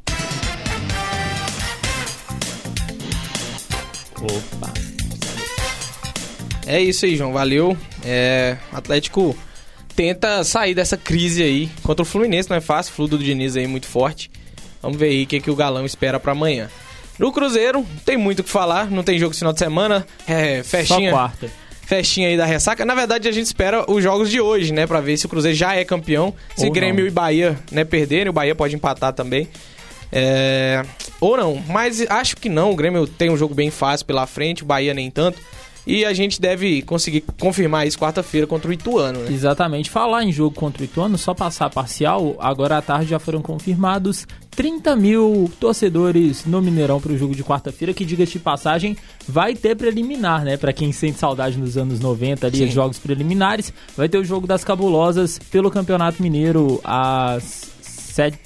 Opa! 4.22 4.72
É 6.66 6.80
isso 6.80 7.04
aí, 7.04 7.16
João. 7.16 7.34
Valeu. 7.34 7.76
É, 8.02 8.56
Atlético 8.72 9.36
tenta 9.96 10.44
sair 10.44 10.74
dessa 10.74 10.96
crise 10.96 11.42
aí. 11.42 11.70
Contra 11.82 12.02
o 12.02 12.06
Fluminense 12.06 12.50
não 12.50 12.56
é 12.56 12.60
fácil, 12.60 12.92
o 12.92 12.94
Flu 12.94 13.08
do 13.08 13.18
Diniz 13.18 13.56
aí 13.56 13.66
muito 13.66 13.86
forte. 13.86 14.30
Vamos 14.82 14.98
ver 14.98 15.06
aí 15.06 15.24
o 15.24 15.26
que, 15.26 15.40
que 15.40 15.50
o 15.50 15.56
Galão 15.56 15.86
espera 15.86 16.20
para 16.20 16.32
amanhã. 16.32 16.68
No 17.18 17.32
Cruzeiro, 17.32 17.84
tem 18.04 18.16
muito 18.16 18.40
o 18.40 18.44
que 18.44 18.50
falar, 18.50 18.90
não 18.90 19.02
tem 19.02 19.18
jogo 19.18 19.32
esse 19.32 19.38
final 19.38 19.54
de 19.54 19.58
semana, 19.58 20.06
é 20.28 20.62
festinha. 20.62 21.10
Só 21.10 21.16
quarta. 21.16 21.50
festinha 21.86 22.28
aí 22.28 22.36
da 22.36 22.44
ressaca. 22.44 22.84
Na 22.84 22.94
verdade, 22.94 23.26
a 23.26 23.32
gente 23.32 23.46
espera 23.46 23.90
os 23.90 24.02
jogos 24.02 24.30
de 24.30 24.38
hoje, 24.38 24.70
né? 24.70 24.86
Pra 24.86 25.00
ver 25.00 25.16
se 25.16 25.24
o 25.24 25.28
Cruzeiro 25.28 25.56
já 25.56 25.74
é 25.74 25.84
campeão. 25.84 26.34
Se 26.54 26.66
Ou 26.66 26.72
Grêmio 26.72 27.00
não. 27.00 27.08
e 27.08 27.10
Bahia 27.10 27.58
né, 27.72 27.84
perderem, 27.84 28.28
o 28.28 28.34
Bahia 28.34 28.54
pode 28.54 28.74
empatar 28.76 29.14
também. 29.14 29.48
É, 30.12 30.84
Ou 31.20 31.36
não, 31.36 31.62
mas 31.68 32.02
acho 32.08 32.36
que 32.36 32.48
não. 32.50 32.70
O 32.70 32.76
Grêmio 32.76 33.06
tem 33.06 33.30
um 33.30 33.36
jogo 33.36 33.54
bem 33.54 33.70
fácil 33.70 34.06
pela 34.06 34.26
frente, 34.26 34.62
o 34.62 34.66
Bahia 34.66 34.92
nem 34.92 35.10
tanto. 35.10 35.38
E 35.86 36.04
a 36.04 36.12
gente 36.12 36.40
deve 36.40 36.82
conseguir 36.82 37.22
confirmar 37.40 37.86
isso 37.86 37.98
quarta-feira 37.98 38.46
contra 38.46 38.68
o 38.68 38.72
Ituano, 38.72 39.20
né? 39.20 39.32
Exatamente. 39.32 39.88
Falar 39.88 40.24
em 40.24 40.32
jogo 40.32 40.54
contra 40.54 40.82
o 40.82 40.84
Ituano, 40.84 41.16
só 41.16 41.32
passar 41.32 41.70
parcial, 41.70 42.36
agora 42.40 42.78
à 42.78 42.82
tarde 42.82 43.10
já 43.10 43.20
foram 43.20 43.40
confirmados 43.40 44.26
30 44.50 44.96
mil 44.96 45.50
torcedores 45.60 46.44
no 46.44 46.60
Mineirão 46.60 47.00
para 47.00 47.12
o 47.12 47.18
jogo 47.18 47.36
de 47.36 47.44
quarta-feira, 47.44 47.94
que 47.94 48.04
diga 48.04 48.26
de 48.26 48.38
passagem, 48.38 48.96
vai 49.28 49.54
ter 49.54 49.76
preliminar, 49.76 50.44
né? 50.44 50.56
Para 50.56 50.72
quem 50.72 50.90
sente 50.90 51.18
saudade 51.18 51.56
nos 51.58 51.76
anos 51.76 52.00
90 52.00 52.46
ali, 52.46 52.58
Sim. 52.58 52.64
os 52.64 52.72
jogos 52.72 52.98
preliminares, 52.98 53.72
vai 53.96 54.08
ter 54.08 54.18
o 54.18 54.24
jogo 54.24 54.46
das 54.46 54.64
cabulosas 54.64 55.38
pelo 55.50 55.70
Campeonato 55.70 56.22
Mineiro 56.22 56.80
às 56.82 57.70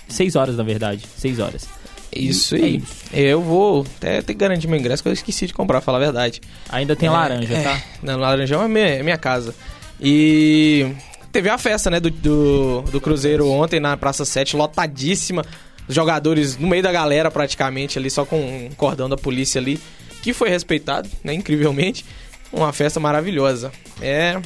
6 0.09 0.37
horas, 0.37 0.57
na 0.57 0.65
verdade. 0.65 1.07
6 1.17 1.39
horas. 1.39 1.80
Isso 2.15 2.55
aí. 2.57 2.77
isso. 2.79 3.05
Eu 3.13 3.41
vou 3.41 3.87
até 3.97 4.21
ter 4.23 4.35
que 4.35 4.39
garantir 4.41 4.67
meu 4.69 4.79
ingresso, 4.79 5.03
que 5.03 5.09
eu 5.09 5.13
esqueci 5.13 5.47
de 5.47 5.55
comprar, 5.55 5.77
pra 5.81 5.85
falar 5.85 5.99
a 5.99 6.01
verdade. 6.01 6.41
Ainda 6.69 6.95
tem 6.97 7.09
É, 7.09 7.13
laranja, 7.13 7.55
é. 7.55 7.63
tá? 7.63 7.83
Não, 8.03 8.19
Laranjão 8.19 8.63
é 8.63 8.69
minha, 8.69 8.87
é 8.87 9.03
minha 9.03 9.19
casa. 9.19 9.55
E 10.01 10.87
teve 11.31 11.49
a 11.49 11.59
festa, 11.59 11.91
né, 11.91 12.01
do, 12.01 12.11
do, 12.11 12.83
do 12.91 13.01
Cruzeiro 13.01 13.49
ontem 13.49 13.79
na 13.81 13.97
Praça 13.97 14.25
7, 14.25 14.57
lotadíssima. 14.57 15.45
Os 15.89 15.95
jogadores 15.95 16.57
no 16.57 16.69
meio 16.69 16.83
da 16.83 16.93
galera, 16.93 17.31
praticamente, 17.31 17.99
ali, 17.99 18.09
só 18.11 18.25
com 18.25 18.39
um 18.41 18.71
cordão 18.77 19.09
da 19.09 19.17
polícia 19.17 19.61
ali, 19.61 19.81
que 20.23 20.33
foi 20.33 20.49
respeitado, 20.49 21.09
né, 21.25 21.35
incrivelmente. 21.35 22.05
Uma 22.53 22.73
festa 22.73 22.99
maravilhosa. 22.99 23.71
É, 24.01 24.41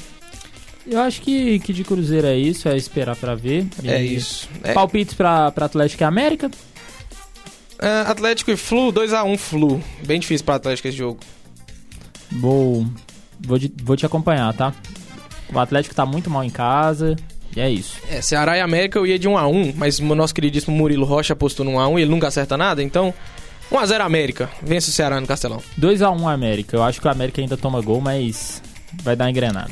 Eu 0.87 1.00
acho 1.00 1.22
que, 1.22 1.59
que 1.61 1.72
de 1.72 1.83
Cruzeiro 1.85 2.27
é 2.27 2.37
isso, 2.37 2.68
é 2.68 2.77
esperar 2.77 3.16
pra 3.16 3.35
ver. 3.35 3.66
é 3.85 4.03
isso. 4.03 4.48
É, 4.62 4.72
Palpites 4.74 5.14
pra, 5.14 5.50
pra 5.50 5.66
Atlético 5.66 6.03
e 6.03 6.05
América? 6.05 6.50
É, 7.79 8.01
Atlético 8.11 8.51
e 8.51 8.57
Flu, 8.57 8.93
2x1 8.93 9.37
Flu. 9.39 9.83
Bem 10.07 10.21
difícil 10.21 10.45
pra 10.45 10.57
Atlético 10.57 10.89
esse 10.89 10.97
jogo. 10.97 11.21
Vou, 12.31 12.87
vou, 13.41 13.59
de- 13.59 13.73
vou 13.83 13.97
te 13.97 14.07
acompanhar, 14.07 14.53
tá? 14.55 14.73
O 15.53 15.59
Atlético 15.59 15.95
tá 15.95 16.05
muito 16.05 16.31
mal 16.31 16.43
em 16.45 16.51
casa. 16.51 17.17
E 17.57 17.61
é 17.61 17.71
isso. 17.71 17.97
É, 18.11 18.21
Ceará 18.21 18.57
e 18.57 18.61
América 18.61 18.99
eu 18.99 19.07
ia 19.07 19.19
de 19.19 19.29
1x1, 19.29 19.75
mas 19.77 19.99
o 20.01 20.15
nosso 20.15 20.35
queridíssimo 20.35 20.77
Murilo 20.77 21.05
Rocha 21.05 21.33
apostou 21.35 21.65
no 21.65 21.73
1x1 21.73 21.99
e 21.99 22.03
ele 22.03 22.11
nunca 22.11 22.27
acerta 22.27 22.57
nada, 22.57 22.83
então 22.83 23.15
1x0 23.71 24.01
América. 24.01 24.51
Vence 24.63 24.91
o 24.91 24.93
Ceará 24.93 25.21
no 25.21 25.27
Castelão. 25.27 25.63
2x1 25.81 26.27
América. 26.33 26.77
Eu 26.77 26.83
acho 26.83 27.01
que 27.01 27.07
o 27.07 27.11
América 27.11 27.41
ainda 27.41 27.57
toma 27.57 27.81
gol, 27.81 28.01
mas 28.01 28.61
vai 29.03 29.15
dar 29.15 29.31
engrenada. 29.31 29.71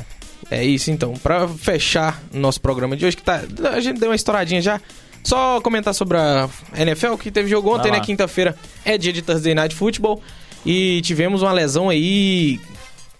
É 0.49 0.63
isso 0.63 0.91
então. 0.91 1.13
Pra 1.15 1.47
fechar 1.47 2.21
nosso 2.31 2.61
programa 2.61 2.95
de 2.95 3.05
hoje, 3.05 3.17
que 3.17 3.23
tá. 3.23 3.41
A 3.73 3.79
gente 3.81 3.99
deu 3.99 4.09
uma 4.09 4.15
estouradinha 4.15 4.61
já. 4.61 4.79
Só 5.23 5.61
comentar 5.61 5.93
sobre 5.93 6.17
a 6.17 6.49
NFL, 6.75 7.15
que 7.15 7.31
teve 7.31 7.49
jogo 7.49 7.73
ontem, 7.75 7.91
né? 7.91 7.99
Quinta-feira 8.01 8.55
é 8.83 8.97
dia 8.97 9.13
de 9.13 9.21
Thursday 9.21 9.55
Night 9.55 9.73
Football. 9.75 10.21
E 10.65 11.01
tivemos 11.01 11.41
uma 11.41 11.51
lesão 11.51 11.89
aí. 11.89 12.59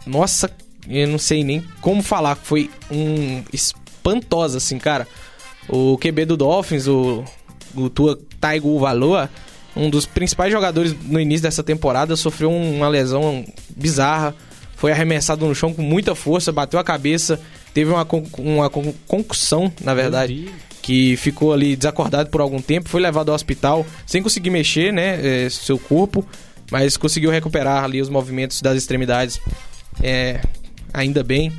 Nossa, 0.06 0.50
eu 0.88 1.08
não 1.08 1.18
sei 1.18 1.44
nem 1.44 1.64
como 1.82 2.02
falar. 2.04 2.36
Foi 2.36 2.70
um 2.92 3.44
espantosa, 3.54 4.58
assim, 4.58 4.78
cara. 4.78 5.08
O 5.70 5.98
QB 5.98 6.26
do 6.26 6.36
Dolphins, 6.38 6.88
o, 6.88 7.24
o 7.76 7.90
Tua 7.90 8.20
Taigo 8.40 8.78
Valoa, 8.80 9.30
um 9.76 9.90
dos 9.90 10.06
principais 10.06 10.52
jogadores 10.52 10.94
no 11.06 11.20
início 11.20 11.44
dessa 11.44 11.64
temporada, 11.64 12.16
sofreu 12.18 12.52
uma 12.52 12.88
lesão 12.90 13.46
bizarra. 13.76 14.36
Foi 14.76 14.92
arremessado 14.92 15.46
no 15.46 15.56
chão 15.56 15.74
com 15.74 15.82
muita 15.82 16.14
força, 16.14 16.52
bateu 16.52 16.78
a 16.78 16.84
cabeça, 16.84 17.40
teve 17.74 17.90
uma, 17.90 18.04
con- 18.04 18.26
uma 18.38 18.70
con- 18.70 18.94
concussão, 19.08 19.72
na 19.82 19.94
verdade, 19.94 20.50
que 20.84 21.16
ficou 21.16 21.54
ali 21.54 21.78
desacordado 21.78 22.30
por 22.30 22.42
algum 22.42 22.62
tempo, 22.62 22.90
foi 22.90 23.02
levado 23.02 23.30
ao 23.30 23.36
hospital 23.36 23.86
sem 24.06 24.22
conseguir 24.22 24.50
mexer, 24.50 24.92
né, 24.92 25.46
eh, 25.46 25.50
seu 25.50 25.80
corpo, 25.80 26.28
mas 26.70 26.98
conseguiu 26.98 27.32
recuperar 27.32 27.86
ali 27.86 28.02
os 28.02 28.10
movimentos 28.10 28.62
das 28.62 28.78
extremidades, 28.78 29.40
é, 30.02 30.42
ainda 30.94 31.24
bem. 31.24 31.54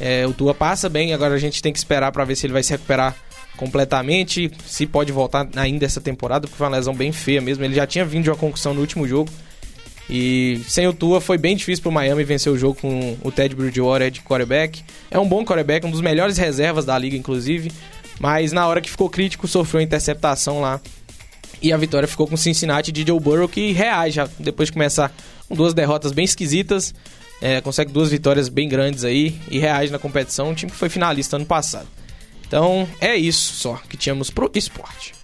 É, 0.00 0.26
o 0.26 0.32
Tua 0.32 0.54
passa 0.54 0.88
bem, 0.88 1.12
agora 1.12 1.34
a 1.34 1.38
gente 1.38 1.60
tem 1.60 1.72
que 1.72 1.78
esperar 1.78 2.10
para 2.10 2.24
ver 2.24 2.34
se 2.36 2.46
ele 2.46 2.54
vai 2.54 2.62
se 2.62 2.72
recuperar 2.72 3.14
completamente, 3.54 4.50
se 4.64 4.86
pode 4.86 5.12
voltar 5.12 5.46
ainda 5.56 5.84
essa 5.84 6.00
temporada, 6.00 6.46
porque 6.46 6.56
foi 6.56 6.66
uma 6.66 6.76
lesão 6.76 6.94
bem 6.94 7.12
feia 7.12 7.42
mesmo. 7.42 7.62
Ele 7.62 7.74
já 7.74 7.86
tinha 7.86 8.06
vindo 8.06 8.24
de 8.24 8.30
uma 8.30 8.36
concussão 8.36 8.72
no 8.72 8.80
último 8.80 9.06
jogo. 9.06 9.30
E 10.08 10.62
sem 10.66 10.88
o 10.88 10.92
Tua 10.94 11.20
foi 11.20 11.36
bem 11.36 11.54
difícil 11.54 11.82
pro 11.82 11.92
Miami 11.92 12.24
vencer 12.24 12.50
o 12.50 12.56
jogo 12.56 12.80
com 12.80 13.18
o 13.22 13.30
Ted 13.30 13.54
Bridgewater 13.54 14.10
de 14.10 14.22
quarterback. 14.22 14.82
É 15.10 15.18
um 15.18 15.28
bom 15.28 15.44
quarterback, 15.44 15.86
um 15.86 15.90
dos 15.90 16.00
melhores 16.00 16.38
reservas 16.38 16.86
da 16.86 16.98
liga, 16.98 17.16
inclusive. 17.16 17.70
Mas 18.20 18.52
na 18.52 18.68
hora 18.68 18.82
que 18.82 18.90
ficou 18.90 19.08
crítico, 19.08 19.48
sofreu 19.48 19.80
interceptação 19.80 20.60
lá. 20.60 20.78
E 21.62 21.72
a 21.72 21.76
vitória 21.78 22.06
ficou 22.06 22.26
com 22.26 22.34
o 22.34 22.38
Cincinnati 22.38 22.92
de 22.92 23.02
Joe 23.06 23.18
Burrow, 23.18 23.48
que 23.48 23.72
reage 23.72 24.16
já 24.16 24.28
depois 24.38 24.68
de 24.68 24.74
começar 24.74 25.10
com 25.48 25.54
duas 25.54 25.72
derrotas 25.72 26.12
bem 26.12 26.26
esquisitas. 26.26 26.94
É, 27.40 27.62
consegue 27.62 27.90
duas 27.90 28.10
vitórias 28.10 28.50
bem 28.50 28.68
grandes 28.68 29.04
aí 29.04 29.40
e 29.50 29.58
reage 29.58 29.90
na 29.90 29.98
competição. 29.98 30.50
Um 30.50 30.54
time 30.54 30.70
que 30.70 30.76
foi 30.76 30.90
finalista 30.90 31.36
ano 31.36 31.46
passado. 31.46 31.88
Então 32.46 32.86
é 33.00 33.16
isso 33.16 33.54
só 33.54 33.80
que 33.88 33.96
tínhamos 33.96 34.28
pro 34.28 34.50
esporte. 34.54 35.14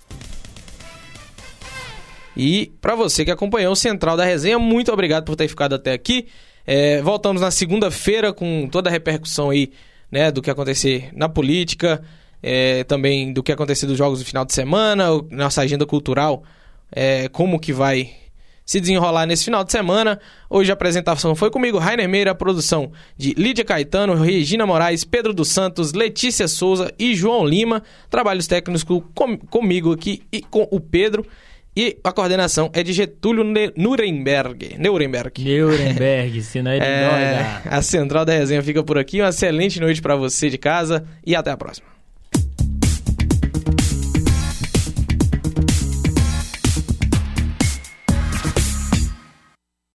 E 2.35 2.73
para 2.81 2.95
você 2.95 3.27
que 3.27 3.31
acompanhou 3.31 3.73
o 3.73 3.77
Central 3.77 4.17
da 4.17 4.25
Resenha, 4.25 4.59
muito 4.59 4.91
obrigado 4.91 5.25
por 5.25 5.37
ter 5.37 5.49
ficado 5.49 5.75
até 5.75 5.93
aqui. 5.93 6.29
É, 6.67 7.03
voltamos 7.03 7.43
na 7.43 7.51
segunda-feira 7.51 8.33
com 8.33 8.69
toda 8.71 8.89
a 8.89 8.93
repercussão 8.93 9.51
aí, 9.51 9.71
né, 10.11 10.31
do 10.31 10.41
que 10.41 10.51
acontecer 10.51 11.11
na 11.13 11.29
política, 11.29 12.03
é, 12.49 12.85
também 12.85 13.33
do 13.33 13.43
que 13.43 13.51
acontecer 13.51 13.87
dos 13.87 13.99
jogos 13.99 14.21
do 14.21 14.25
final 14.25 14.45
de 14.45 14.53
semana, 14.53 15.07
nossa 15.33 15.63
agenda 15.63 15.85
cultural, 15.85 16.45
é, 16.93 17.29
como 17.29 17.59
que 17.59 17.73
vai 17.73 18.11
se 18.65 18.81
desenrolar 18.81 19.27
nesse 19.27 19.45
final 19.45 19.65
de 19.65 19.73
semana. 19.73 20.21
Hoje 20.49 20.71
a 20.71 20.75
apresentação 20.75 21.35
foi 21.35 21.51
comigo, 21.51 21.79
Rainer 21.79 22.09
Meira, 22.09 22.31
a 22.31 22.35
produção 22.35 22.93
de 23.17 23.33
Lídia 23.35 23.65
Caetano, 23.65 24.15
Regina 24.15 24.65
Moraes, 24.67 25.03
Pedro 25.05 25.33
dos 25.35 25.49
Santos, 25.49 25.93
Letícia 25.93 26.47
Souza 26.47 26.93
e 26.99 27.15
João 27.17 27.45
Lima. 27.45 27.83
Trabalhos 28.09 28.47
técnicos 28.47 28.85
com- 29.15 29.37
comigo 29.39 29.93
aqui 29.93 30.23
e 30.33 30.41
com 30.41 30.69
o 30.71 30.79
Pedro. 30.81 31.27
E 31.77 31.99
a 32.03 32.11
coordenação 32.11 32.71
é 32.73 32.83
de 32.83 32.93
Getúlio 32.93 33.45
Ne- 33.45 33.73
Nuremberg. 33.77 34.77
Nuremberg. 34.79 35.45
Nuremberg, 35.61 36.43
senão 36.47 36.73
ele 36.73 36.85
É, 36.85 37.61
a 37.67 37.83
central 37.83 38.25
da 38.25 38.33
resenha 38.33 38.63
fica 38.63 38.83
por 38.83 38.97
aqui. 38.99 39.21
Uma 39.21 39.29
excelente 39.29 39.79
noite 39.79 40.01
pra 40.01 40.17
você 40.17 40.49
de 40.49 40.59
casa 40.59 41.05
e 41.25 41.37
até 41.37 41.51
a 41.51 41.57
próxima. 41.57 41.87